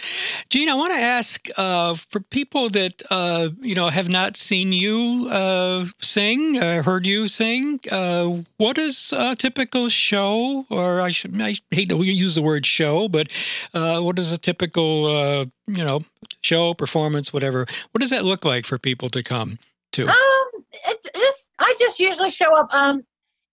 [0.50, 4.72] Gene, I want to ask uh, for people that uh, you know have not seen
[4.72, 7.80] you uh, sing, uh, heard you sing.
[7.92, 12.66] Uh, what is a typical show, or I should I hate to use the word
[12.66, 13.28] show, but
[13.74, 16.02] uh, what is a typical you know
[16.42, 17.66] show performance, whatever?
[17.92, 19.60] What does that look like for people to come
[19.94, 20.08] to?
[20.08, 22.74] Um, it's just I just usually show up.
[22.74, 23.04] Um,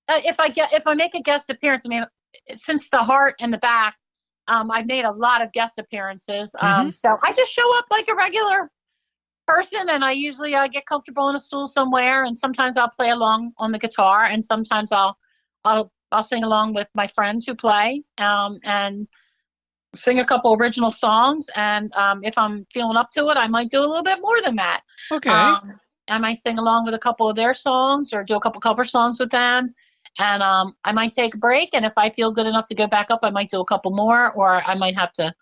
[0.09, 2.07] if I get if I make a guest appearance, I mean,
[2.57, 3.97] since the heart and the back,
[4.49, 6.55] um, I've made a lot of guest appearances.
[6.61, 8.71] Um, so I just show up like a regular
[9.47, 13.11] person, and I usually uh, get comfortable in a stool somewhere, and sometimes I'll play
[13.11, 15.17] along on the guitar, and sometimes I'll
[15.65, 19.07] I'll I'll sing along with my friends who play, um, and
[19.95, 21.49] sing a couple original songs.
[21.55, 24.41] And um, if I'm feeling up to it, I might do a little bit more
[24.41, 24.83] than that.
[25.13, 25.31] Okay.
[25.31, 28.61] Um, I might sing along with a couple of their songs or do a couple
[28.61, 29.75] cover songs with them.
[30.19, 31.71] And um, I might take a break.
[31.73, 33.93] And if I feel good enough to go back up, I might do a couple
[33.93, 35.35] more, or I might have to,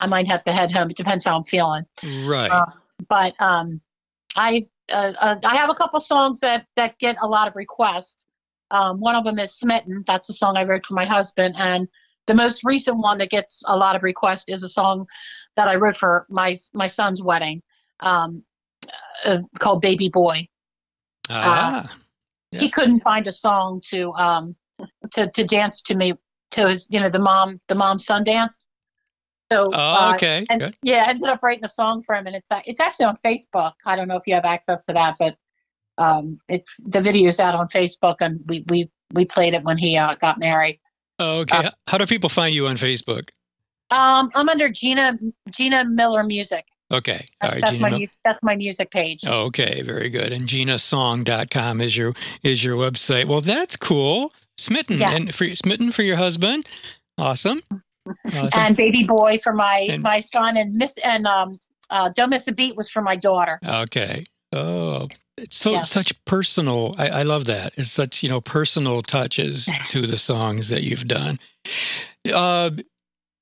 [0.00, 0.90] I might have to head home.
[0.90, 1.84] It depends how I'm feeling.
[2.24, 2.50] Right.
[2.50, 2.66] Uh,
[3.08, 3.80] but um,
[4.36, 8.24] I uh, uh, I have a couple songs that that get a lot of requests.
[8.70, 11.88] Um, one of them is "Smitten." That's a song I wrote for my husband, and
[12.26, 15.06] the most recent one that gets a lot of requests is a song
[15.56, 17.62] that I wrote for my my son's wedding,
[18.00, 18.42] um,
[19.24, 20.48] uh, called "Baby Boy."
[21.30, 21.90] ah.
[22.54, 22.60] Yeah.
[22.60, 24.56] He couldn't find a song to um
[25.12, 26.14] to to dance to me
[26.52, 28.62] to his you know the mom the mom son dance.
[29.52, 30.46] So Oh, uh, okay.
[30.48, 30.76] and Good.
[30.82, 33.72] yeah, I ended up writing a song for him, and it's it's actually on Facebook.
[33.84, 35.36] I don't know if you have access to that, but
[35.98, 39.96] um, it's the video's out on Facebook, and we we we played it when he
[39.96, 40.80] uh, got married.
[41.18, 41.70] Oh, okay.
[41.88, 43.30] How do people find you on Facebook?
[43.90, 45.18] Um, I'm under Gina
[45.50, 46.64] Gina Miller Music.
[46.94, 47.26] Okay.
[47.42, 47.60] All That's, right.
[47.62, 49.24] that's Gina my that's my music page.
[49.26, 50.32] Okay, very good.
[50.32, 53.26] And ginasong.com is your is your website.
[53.28, 54.32] Well, that's cool.
[54.58, 55.12] Smitten Yeah.
[55.12, 56.66] and for smitten for your husband.
[57.18, 57.60] Awesome.
[58.32, 58.50] Awesome.
[58.60, 61.58] And Baby Boy for my And- my son, and Miss and um
[61.90, 63.58] uh, Don't Miss a Beat was for my daughter.
[63.66, 64.24] okay.
[64.52, 65.82] Oh, it's so Yeah.
[65.82, 66.94] such personal.
[66.98, 67.72] I, I love that.
[67.76, 71.38] It's such you know personal touches to the songs that you've done.
[72.32, 72.70] Uh,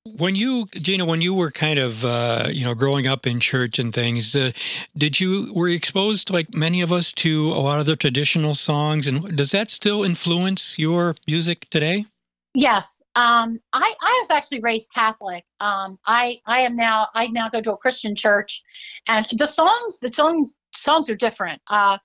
[0.05, 3.79] when you, Gina, when you were kind of uh, you know growing up in church
[3.79, 4.53] and things, uh,
[4.97, 8.55] did you were you exposed like many of us to a lot of the traditional
[8.55, 12.07] songs, and does that still influence your music today?
[12.55, 13.03] Yes.
[13.15, 15.45] Um, I, I was actually raised Catholic.
[15.61, 18.62] Um, I, I am now, I now go to a Christian church
[19.07, 21.61] and the songs, the song, songs are different.
[21.67, 21.99] Uh,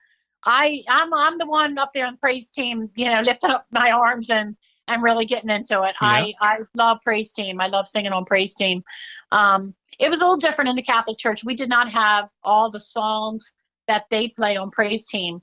[0.44, 3.64] I, I'm, I'm the one up there on the praise team, you know, lifting up
[3.70, 4.54] my arms and,
[4.88, 5.94] and really getting into it.
[6.00, 7.60] I, I love praise team.
[7.60, 8.82] I love singing on praise team.
[9.32, 11.44] Um, it was a little different in the Catholic church.
[11.44, 13.52] We did not have all the songs
[13.86, 15.40] that they play on praise team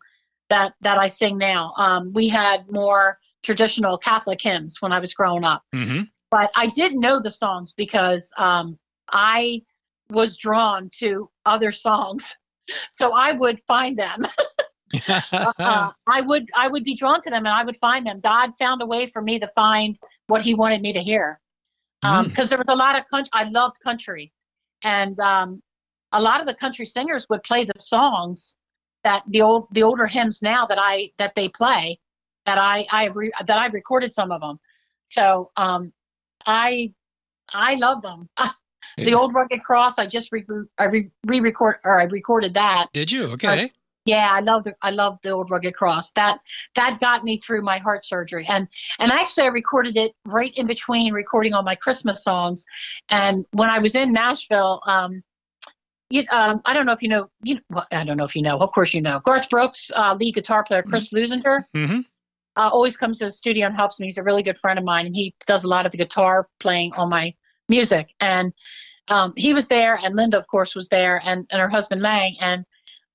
[0.50, 1.74] that, that I sing now.
[1.78, 5.64] Um, we had more, traditional Catholic hymns when I was growing up.
[5.74, 6.04] Mm-hmm.
[6.32, 8.78] But I did know the songs because um,
[9.12, 9.62] I
[10.10, 12.36] was drawn to other songs,
[12.92, 14.28] so I would find them.
[14.94, 18.20] uh, I would I would be drawn to them, and I would find them.
[18.20, 21.40] God found a way for me to find what He wanted me to hear,
[22.02, 22.50] because Mm.
[22.50, 23.30] there was a lot of country.
[23.34, 24.32] I loved country,
[24.84, 25.62] and um,
[26.12, 28.56] a lot of the country singers would play the songs
[29.04, 32.00] that the old the older hymns now that I that they play
[32.46, 34.60] that I I re, that I recorded some of them.
[35.10, 35.94] So um,
[36.46, 36.94] I
[37.54, 38.30] I love them.
[38.98, 40.00] the old rugged cross.
[40.00, 40.46] I just re,
[40.78, 42.88] I re, re-record or I recorded that.
[42.94, 43.26] Did you?
[43.32, 43.72] Okay.
[44.06, 46.12] Yeah, I love the I love the old rugged cross.
[46.12, 46.40] That
[46.76, 48.46] that got me through my heart surgery.
[48.48, 48.68] And
[49.00, 52.66] and actually I recorded it right in between recording all my Christmas songs.
[53.10, 55.24] And when I was in Nashville, um,
[56.12, 58.44] you, um, I don't know if you know, you, well, I don't know if you
[58.44, 58.60] know.
[58.60, 59.20] Of course you know.
[59.26, 62.02] Garth Brooks, uh, lead guitar player, Chris Leuzinger, Mm-hmm.
[62.58, 64.06] uh, always comes to the studio and helps me.
[64.06, 66.48] He's a really good friend of mine, and he does a lot of the guitar
[66.60, 67.34] playing on my
[67.70, 68.10] music.
[68.20, 68.54] And
[69.08, 72.36] um, he was there, and Linda, of course, was there, and, and her husband Lang,
[72.40, 72.66] and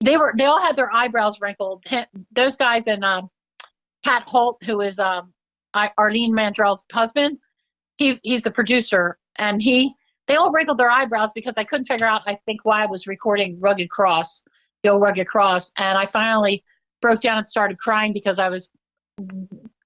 [0.02, 1.84] they were they all had their eyebrows wrinkled.
[2.32, 3.30] Those guys and um,
[4.04, 5.32] Pat Holt, who is um,
[5.74, 7.38] I- Irlene Mandrell's husband,
[7.96, 9.94] he he's the producer, and he
[10.26, 13.06] they all wrinkled their eyebrows because I couldn't figure out, I think, why I was
[13.06, 14.42] recording Rugged Cross,
[14.82, 16.64] the old Rugged Cross, and I finally
[17.02, 18.70] broke down and started crying because I was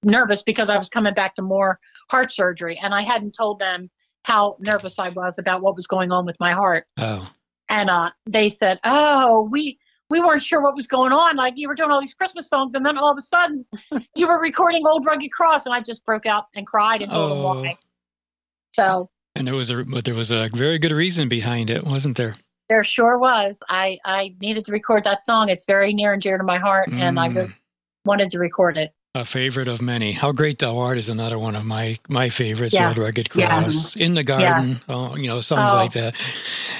[0.03, 3.89] nervous because I was coming back to more heart surgery, and I hadn't told them
[4.23, 6.85] how nervous I was about what was going on with my heart.
[6.97, 7.27] Oh.
[7.67, 11.35] And uh, they said, "Oh, we we weren't sure what was going on.
[11.35, 13.65] Like you were doing all these Christmas songs, and then all of a sudden
[14.15, 17.31] you were recording Old Rugged Cross," and I just broke out and cried and told
[17.31, 17.61] Oh.
[17.61, 17.77] why.
[18.75, 22.17] So And there was a but there was a very good reason behind it, wasn't
[22.17, 22.33] there?
[22.69, 23.59] there sure was.
[23.69, 25.49] I I needed to record that song.
[25.49, 27.53] It's very near and dear to my heart, and I Mm.
[28.05, 28.91] wanted to record it.
[29.15, 30.11] A favorite of many.
[30.11, 32.73] How Great Thou Art is another one of my my favorites.
[32.73, 32.97] Yes.
[32.97, 33.63] Old Rugged Yeah.
[33.63, 35.77] Cross, In the Garden, oh, you know, songs Oh.
[35.77, 36.15] like that.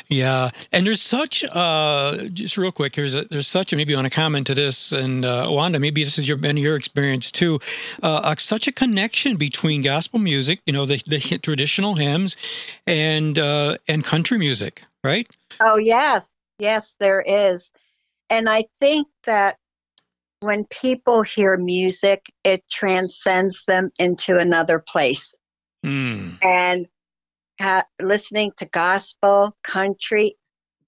[0.10, 2.91] Yeah, and there's such uh, just real quick.
[2.93, 5.80] There's a, there's such a maybe you want to comment to this, and uh, Wanda,
[5.80, 7.62] maybe this has your been your experience too.
[8.04, 12.36] Uh, uh, such a connection between gospel music, you know, the, the traditional hymns,
[12.86, 15.25] and uh, and country music, right?
[15.62, 16.33] Oh, yes.
[16.60, 17.71] Yes, there is.
[18.29, 19.58] And I think that
[20.46, 25.33] when people hear music, it transcends them into another place.
[25.85, 26.43] Mm.
[26.43, 26.87] And
[27.60, 30.37] ha- listening to gospel, country,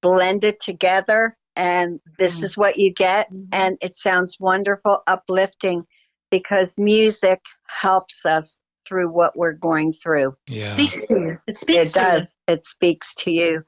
[0.01, 2.43] blended together, and this Mm.
[2.43, 3.31] is what you get.
[3.31, 3.47] Mhm.
[3.51, 5.83] And it sounds wonderful, uplifting,
[6.29, 10.35] because music helps us through what we're going through.
[10.47, 10.65] Yeah.
[10.65, 11.39] It Speaks to you.
[11.47, 12.05] It speaks it to you.
[12.11, 12.35] does.
[12.47, 13.63] It speaks to you.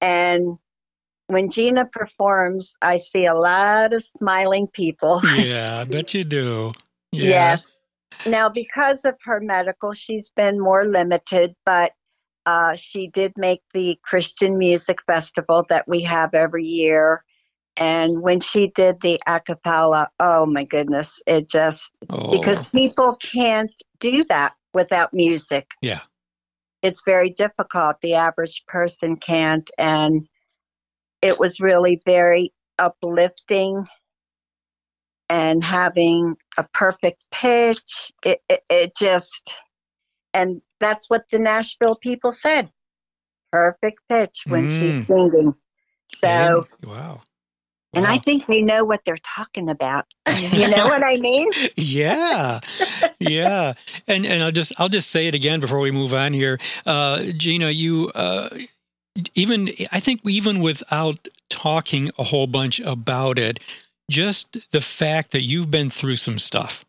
[0.00, 0.58] And
[1.26, 5.20] when Gina performs, I see a lot of smiling people.
[5.36, 6.72] yeah, I bet you do.
[7.12, 7.56] Yeah.
[7.56, 7.66] Yes.
[8.26, 11.92] now because of her medical, she's been more limited, but
[12.44, 17.24] uh, she did make the Christian Music Festival that we have every year.
[17.76, 23.16] And when she did the a cappella, oh my goodness, it just, Oh, because people
[23.16, 23.70] can't
[24.00, 25.70] do that without music.
[25.80, 26.00] yeah.
[26.82, 28.00] It's very difficult.
[28.02, 29.70] The average person can't.
[29.78, 30.26] And
[31.22, 33.86] it was really very uplifting
[35.28, 38.12] and having a perfect pitch.
[38.24, 39.56] It, it, it just,
[40.34, 42.70] and that's what the Nashville people said
[43.52, 45.54] perfect pitch when she's singing.
[46.08, 47.20] So, wow.
[47.92, 50.06] and I think they know what they're talking about.
[50.36, 51.48] you know what I mean?
[51.76, 52.60] yeah
[53.18, 53.74] yeah
[54.06, 57.22] and and i'll just i'll just say it again before we move on here uh
[57.36, 58.48] gina you uh
[59.34, 63.58] even i think even without talking a whole bunch about it
[64.10, 66.84] just the fact that you've been through some stuff.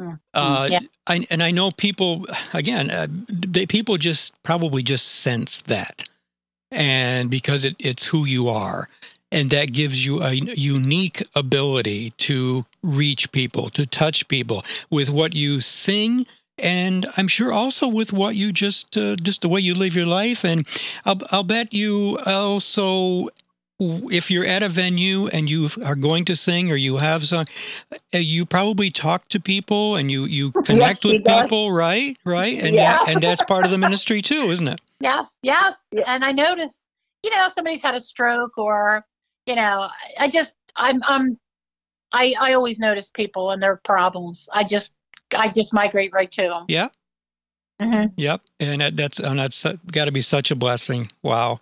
[0.00, 0.80] Mm, uh yeah.
[1.06, 6.02] I, and i know people again uh, they people just probably just sense that.
[6.72, 8.88] And because it, it's who you are.
[9.30, 15.34] And that gives you a unique ability to reach people to touch people with what
[15.34, 16.26] you sing
[16.58, 20.06] and i'm sure also with what you just uh, just the way you live your
[20.06, 20.66] life and
[21.04, 23.28] i'll, I'll bet you also
[23.80, 27.46] if you're at a venue and you are going to sing or you have song
[28.14, 31.42] uh, you probably talk to people and you you connect she with does.
[31.42, 32.98] people right right and Yeah.
[32.98, 35.82] that, and that's part of the ministry too isn't it Yes, yes.
[36.06, 36.80] And I notice,
[37.22, 39.04] you know, somebody's had a stroke or,
[39.44, 41.38] you know, I- I just, I'm, I'm,
[42.12, 44.48] I, I always notice people and their problems.
[44.52, 44.94] I just,
[45.34, 46.64] I just migrate right to them.
[46.68, 46.88] Yeah.
[47.80, 51.10] hmm Yep, and that, that's and that's got to be such a blessing.
[51.22, 51.60] Wow,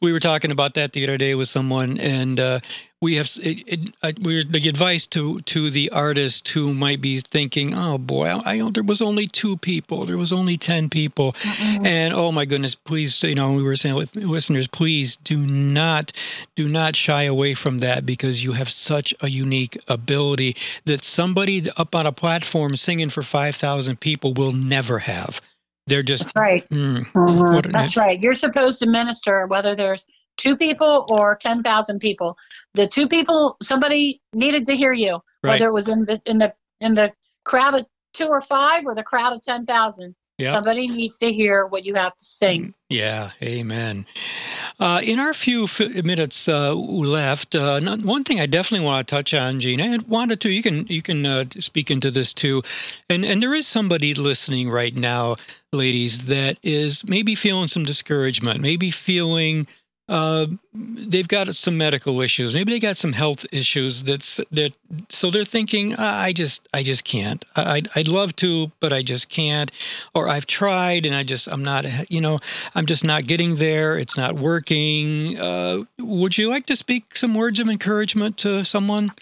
[0.00, 2.60] we were talking about that the other day with someone, and uh,
[3.02, 7.18] we have it, it, uh, we're the advice to to the artist who might be
[7.20, 11.34] thinking, "Oh boy, I, I there was only two people, there was only ten people,
[11.60, 16.10] and oh my goodness, please, you know, we were saying, listeners, please do not
[16.54, 21.70] do not shy away from that because you have such a unique ability that somebody
[21.76, 25.40] up on a platform singing for five thousand people will never have.
[25.86, 26.68] They're just That's right.
[26.70, 27.54] Mm, Mhm.
[27.54, 28.20] what- That's right.
[28.20, 30.06] You're supposed to minister whether there's
[30.36, 32.36] two people or 10,000 people.
[32.74, 35.52] The two people, somebody needed to hear you, Right.
[35.60, 37.12] whether it was in the, in the, in the
[37.44, 40.14] crowd of two or five or the crowd of 10,000.
[40.38, 40.52] Yeah.
[40.52, 42.74] Somebody needs to hear what you have to sing.
[42.90, 44.04] Yeah, amen.
[44.78, 49.08] Uh, in our few f- minutes uh, left, uh, not- one thing I definitely want
[49.08, 52.34] to touch on, Gina, and wanted to, you can you can uh, speak into this
[52.34, 52.62] too,
[53.08, 55.36] and and there is somebody listening right now,
[55.72, 59.66] ladies, that is maybe feeling some discouragement, maybe feeling
[60.08, 64.04] uh, they've got some medical issues, maybe they got some health issues.
[64.04, 64.72] That's that,
[65.08, 67.44] so they're thinking, I just I just can't.
[67.56, 69.70] I I'd, I'd love to, but I just can't
[70.14, 72.38] or I've tried and I just I'm not you know
[72.74, 73.98] I'm just not getting there.
[73.98, 75.38] It's not working.
[75.38, 79.12] Uh, would you like to speak some words of encouragement to someone?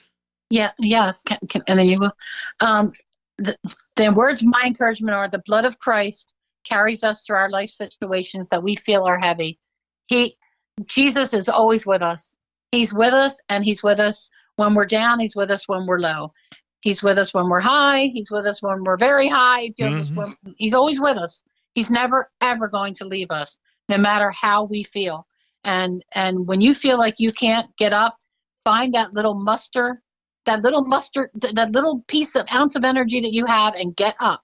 [0.50, 1.22] Yeah, yes.
[1.22, 2.12] Can, can, and then you will.
[2.60, 2.92] Um,
[3.38, 3.56] the,
[3.96, 6.32] the words of my encouragement are the blood of Christ
[6.64, 9.58] carries us through our life situations that we feel are heavy.
[10.06, 10.36] He,
[10.86, 12.36] Jesus is always with us.
[12.72, 15.20] He's with us and he's with us when we're down.
[15.20, 16.32] He's with us when we're low.
[16.80, 18.10] He's with us when we're high.
[18.12, 19.60] He's with us when we're very high.
[19.62, 20.16] He feels us Mhm.
[20.16, 21.42] when, he's always with us.
[21.74, 23.58] He's never ever going to leave us,
[23.88, 25.26] no matter how we feel.
[25.64, 28.18] And and when you feel like you can't get up,
[28.64, 30.02] find that little muster
[30.46, 33.96] that little muster, th- that little piece of ounce of energy that you have and
[33.96, 34.42] get up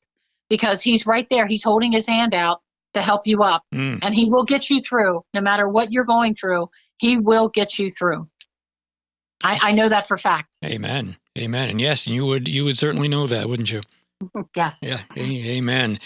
[0.48, 1.46] because he's right there.
[1.46, 2.62] He's holding his hand out
[2.94, 6.04] to help you up Mm, and he will get you through no matter what you're
[6.04, 6.68] going through.
[6.98, 8.28] He will get you through.
[9.42, 10.54] I, I know that for fact.
[10.64, 11.16] amen.
[11.38, 11.70] Amen.
[11.70, 13.80] And yes, you would you would certainly know that, wouldn't you?
[14.54, 14.80] Yes.
[14.82, 15.00] Yeah.
[15.16, 15.98] Amen.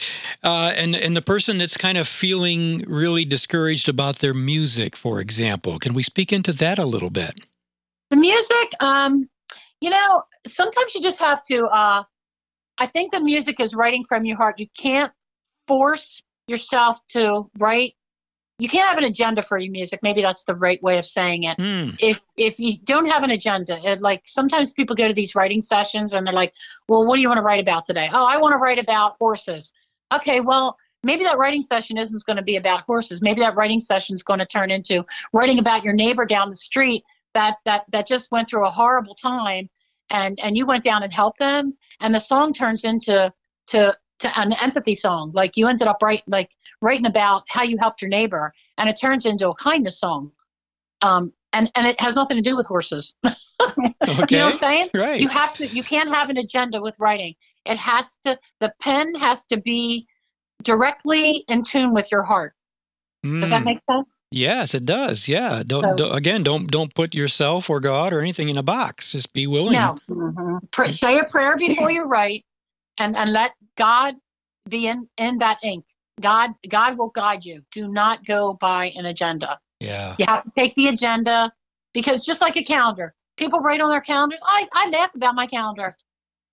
[0.45, 5.18] Uh, and and the person that's kind of feeling really discouraged about their music, for
[5.20, 7.45] example, can we speak into that a little bit?
[8.11, 9.28] The music, um,
[9.80, 11.64] you know, sometimes you just have to.
[11.66, 12.05] Uh,
[12.78, 14.61] I think the music is writing from your heart.
[14.61, 15.12] You can't
[15.66, 17.95] force yourself to write.
[18.59, 20.01] You can't have an agenda for your music.
[20.03, 21.59] Maybe that's the right way of saying it.
[21.59, 25.35] Mm, if if you don't have an agenda, it, like sometimes people go to these
[25.35, 26.55] writing sessions and they're like,
[26.89, 29.17] "Well, what do you want to write about today?" "Oh, I want to write about
[29.19, 29.73] horses."
[30.15, 33.21] Okay, well, maybe that writing session isn't going to be about horses.
[33.21, 36.57] Maybe that writing session is going to turn into writing about your neighbor down the
[36.57, 37.03] street
[37.35, 39.69] that that that just went through a horrible time,
[40.11, 43.33] and and you went down and helped them, and the song turns into
[43.67, 45.31] to to an empathy song.
[45.35, 46.51] Like you ended up write like
[46.81, 50.33] writing about how you helped your neighbor, and it turns into a kindness song.
[51.03, 53.14] Um, and and it has nothing to do with horses.
[53.25, 53.35] okay.
[54.31, 54.91] You know what I'm saying?
[54.95, 55.20] Right.
[55.20, 55.68] You have to.
[55.68, 57.35] You can't have an agenda with writing.
[57.64, 58.39] It has to.
[58.61, 60.07] The pen has to be
[60.62, 62.55] directly in tune with your heart.
[63.25, 63.41] Mm.
[63.41, 63.64] Does that hmm.
[63.64, 64.09] make sense?
[64.31, 65.29] Yes, it does.
[65.29, 65.62] Yeah.
[65.64, 66.43] Don't, so, don't, again.
[66.43, 69.12] Don't don't put yourself or God or anything in a box.
[69.12, 69.75] Just be willing.
[69.75, 69.97] No.
[70.11, 70.91] Mm-hmm.
[70.91, 72.45] say a prayer before you write,
[72.99, 74.15] and and let God
[74.69, 75.85] be in in that ink.
[76.21, 77.63] God God will guide you.
[77.73, 79.59] Do not go by an agenda.
[79.81, 80.17] Yeah.
[80.19, 81.53] You have to take the agenda
[81.93, 84.41] because just like a calendar, people write on their calendars.
[84.45, 85.95] I, I laugh about my calendar.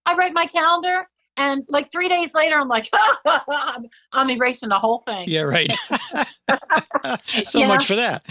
[0.06, 2.90] I write my calendar and like three days later, I'm like,
[3.26, 5.30] I'm, I'm erasing the whole thing.
[5.30, 5.72] Yeah, right.
[7.48, 7.86] so much know?
[7.86, 8.24] for that.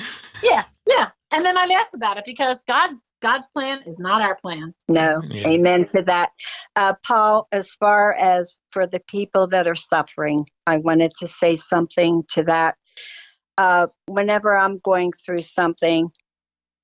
[0.42, 1.08] Yeah, yeah.
[1.32, 2.90] And then I laugh about it because God,
[3.20, 4.74] God's plan is not our plan.
[4.88, 5.48] No, yeah.
[5.48, 6.30] amen to that.
[6.74, 11.54] Uh, Paul, as far as for the people that are suffering, I wanted to say
[11.54, 12.76] something to that
[13.58, 16.10] uh, whenever I'm going through something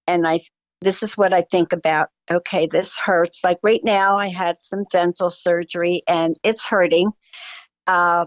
[0.06, 0.40] and I
[0.82, 2.10] this is what I think about.
[2.30, 3.40] Okay, this hurts.
[3.42, 7.12] Like right now, I had some dental surgery and it's hurting.
[7.86, 8.26] Uh,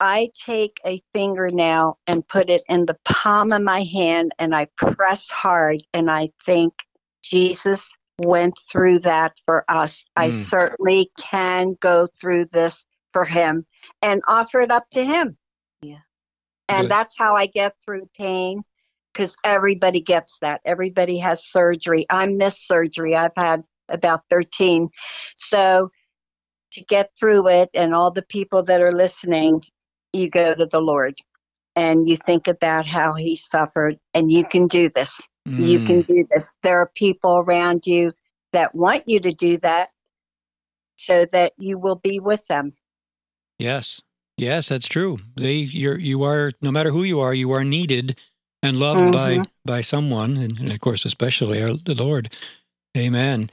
[0.00, 4.66] I take a fingernail and put it in the palm of my hand and I
[4.76, 6.74] press hard and I think
[7.22, 10.04] Jesus went through that for us.
[10.18, 10.22] Mm.
[10.22, 13.64] I certainly can go through this for him
[14.00, 15.36] and offer it up to him.
[15.82, 15.98] Yeah.
[16.68, 16.90] And Good.
[16.90, 18.62] that's how I get through pain
[19.12, 20.60] because everybody gets that.
[20.64, 22.06] Everybody has surgery.
[22.08, 23.14] I miss surgery.
[23.14, 24.88] I've had about 13.
[25.36, 25.90] So
[26.72, 29.62] to get through it, and all the people that are listening,
[30.12, 31.18] you go to the Lord
[31.76, 35.20] and you think about how he suffered, and you can do this.
[35.48, 35.66] Mm.
[35.66, 36.54] You can do this.
[36.62, 38.12] There are people around you
[38.52, 39.90] that want you to do that
[40.96, 42.74] so that you will be with them.
[43.58, 44.00] Yes.
[44.36, 45.12] Yes, that's true.
[45.36, 48.16] They you're you are no matter who you are, you are needed
[48.62, 49.42] and loved mm-hmm.
[49.42, 52.34] by by someone, and, and, of course, especially our the Lord.
[52.96, 53.50] Amen.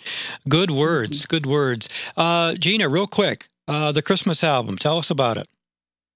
[0.48, 1.26] Good words.
[1.26, 1.88] Good words.
[2.18, 4.78] Uh, Gina, real quick, uh, the Christmas album.
[4.78, 5.48] Tell us about it.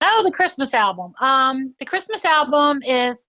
[0.01, 1.13] Oh, the Christmas album.
[1.21, 3.25] Um, the Christmas album is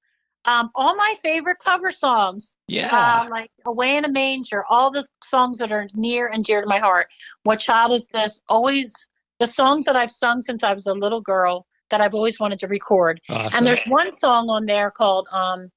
[0.47, 2.57] um, all my favorite cover songs.
[2.68, 2.88] Yeah.
[2.92, 6.66] Uh, like Away in a Manger, all the songs that are near and dear to
[6.66, 7.09] my heart.
[7.45, 8.40] What Child Is This?
[8.49, 8.95] Always
[9.40, 12.59] the songs that I've sung since I was a little girl that I've always wanted
[12.61, 13.20] to record.
[13.28, 13.59] Awesome.
[13.59, 15.70] And there's one song on there called um,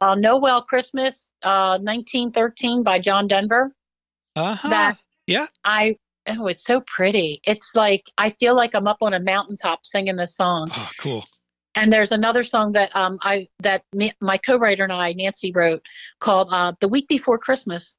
[0.00, 3.74] uh, Noel Christmas uh, 1913 by John Denver.
[4.34, 4.68] Uh-huh.
[4.68, 5.46] That yeah.
[5.64, 5.96] I
[6.26, 7.40] oh, it's so pretty.
[7.46, 10.70] It's like I feel like I'm up on a mountaintop singing this song.
[10.74, 11.24] Oh, cool.
[11.74, 13.84] And there's another song that um I that
[14.20, 15.82] my co-writer and I Nancy wrote
[16.20, 17.96] called uh, "The Week Before Christmas."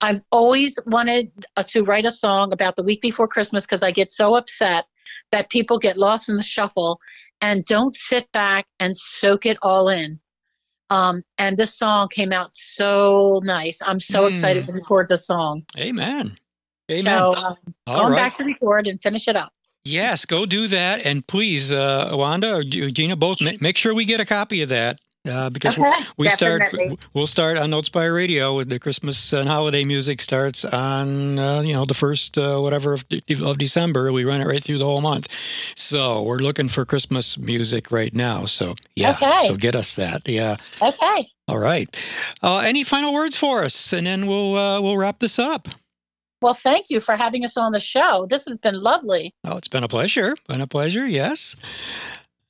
[0.00, 3.90] I've always wanted uh, to write a song about the week before Christmas because I
[3.90, 4.86] get so upset
[5.30, 7.00] that people get lost in the shuffle
[7.40, 10.20] and don't sit back and soak it all in.
[10.88, 13.78] Um, and this song came out so nice.
[13.84, 14.30] I'm so mm.
[14.30, 15.64] excited to record the song.
[15.78, 16.36] Amen.
[16.90, 17.04] Amen.
[17.04, 17.56] So um,
[17.86, 18.16] going right.
[18.16, 19.52] back to record and finish it up.
[19.84, 24.20] Yes, go do that, and please, uh, Wanda or Gina, both make sure we get
[24.20, 26.62] a copy of that uh, because okay, we start
[27.12, 31.74] we'll start on Notespire Radio with the Christmas and holiday music starts on uh, you
[31.74, 33.04] know the first uh, whatever of,
[33.42, 34.12] of, December.
[34.12, 35.28] We run it right through the whole month,
[35.76, 38.46] so we're looking for Christmas music right now.
[38.46, 39.46] So yeah, okay.
[39.46, 40.26] so get us that.
[40.26, 40.56] Yeah.
[40.80, 41.28] Okay.
[41.48, 41.94] All right.
[42.42, 45.68] Uh, any final words for us, and then we'll uh, we'll wrap this up.
[46.42, 48.26] Well, thank you for having us on the show.
[48.28, 49.34] This has been lovely.
[49.44, 50.36] Oh, it's been a pleasure.
[50.48, 51.06] Been a pleasure.
[51.06, 51.56] Yes.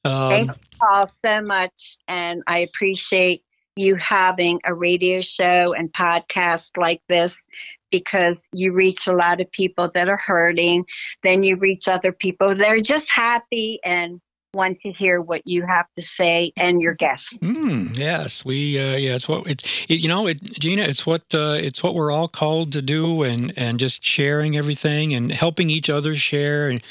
[0.05, 3.43] Um, Thank you all so much, and I appreciate
[3.77, 7.45] you having a radio show and podcast like this
[7.91, 10.87] because you reach a lot of people that are hurting.
[11.23, 14.21] Then you reach other people that are just happy and
[14.55, 17.37] want to hear what you have to say and your guests.
[17.39, 20.83] Mm, yes, we uh, yeah, it's what it's it, you know, it, Gina.
[20.83, 25.15] It's what uh, it's what we're all called to do, and and just sharing everything
[25.15, 26.83] and helping each other share and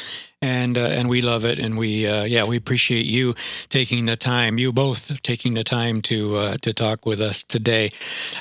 [0.41, 3.35] and uh, and we love it, and we uh, yeah we appreciate you
[3.69, 7.91] taking the time, you both taking the time to uh, to talk with us today,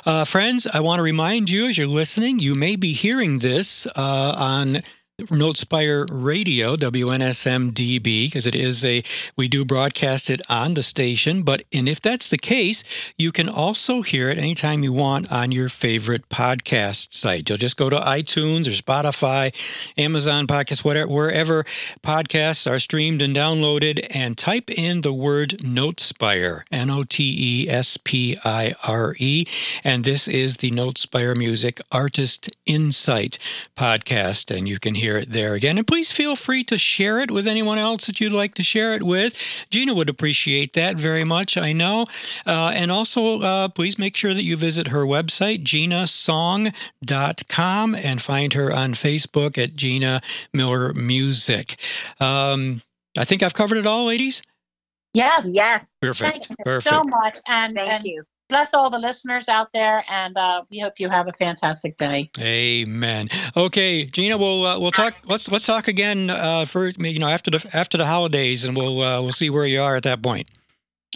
[0.06, 0.66] uh, friends.
[0.66, 4.82] I want to remind you as you're listening, you may be hearing this uh, on
[5.18, 9.02] Notespire Radio, WNSMDB, because it is a,
[9.34, 11.42] we do broadcast it on the station.
[11.42, 12.84] But, and if that's the case,
[13.16, 17.48] you can also hear it anytime you want on your favorite podcast site.
[17.48, 19.52] You'll just go to iTunes or Spotify,
[19.96, 21.66] Amazon Podcasts, whatever, wherever
[22.04, 27.68] podcasts are streamed and downloaded, and type in the word Notespire, N O T E
[27.68, 29.46] S P I R E.
[29.82, 33.40] And this is the Notespire Music Artist Insight
[33.76, 34.56] podcast.
[34.56, 35.78] And you can hear hear it there again.
[35.78, 38.92] And please feel free to share it with anyone else that you'd like to share
[38.94, 39.34] it with.
[39.70, 42.04] Gina would appreciate that very much, I know.
[42.46, 46.74] Uh, and also, uh, please make sure that you visit her website, ginasong.com,
[47.94, 50.20] and find her on Facebook at Gina
[50.52, 51.80] Miller Music.
[52.20, 52.82] Um,
[53.16, 54.42] I think I've covered it all, ladies.
[55.14, 55.48] Yes.
[55.50, 55.90] Yes.
[56.02, 56.32] Perfect.
[56.32, 56.94] Thank you Perfect.
[56.94, 57.38] so much.
[57.46, 58.24] And, Thank and you.
[58.49, 60.05] Bless all the listeners out there.
[60.09, 62.30] And uh, we hope you have a fantastic day.
[62.38, 63.28] Amen.
[63.57, 65.14] Okay, Gina, we'll uh, we'll talk.
[65.26, 69.01] Let's let's talk again uh, for you know after the after the holidays, and we'll
[69.01, 70.49] uh, we'll see where you are at that point.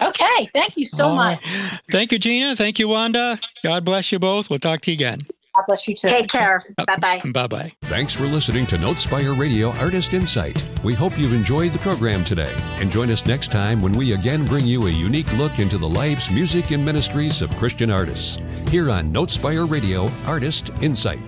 [0.00, 0.48] Okay.
[0.54, 1.40] Thank you so All much.
[1.44, 1.80] right.
[1.90, 2.56] Thank you, Gina.
[2.56, 3.38] Thank you, Wanda.
[3.62, 4.48] God bless you both.
[4.48, 5.20] We'll talk to you again.
[5.54, 6.08] God bless you too.
[6.08, 6.62] Take care.
[6.78, 7.20] Uh, bye bye.
[7.32, 7.72] Bye bye.
[7.82, 10.62] Thanks for listening to Notespire Radio Artist Insight.
[10.82, 14.46] We hope you've enjoyed the program today and join us next time when we again
[14.46, 18.90] bring you a unique look into the lives, music, and ministries of Christian artists here
[18.90, 21.20] on Notespire Radio Artist Insight.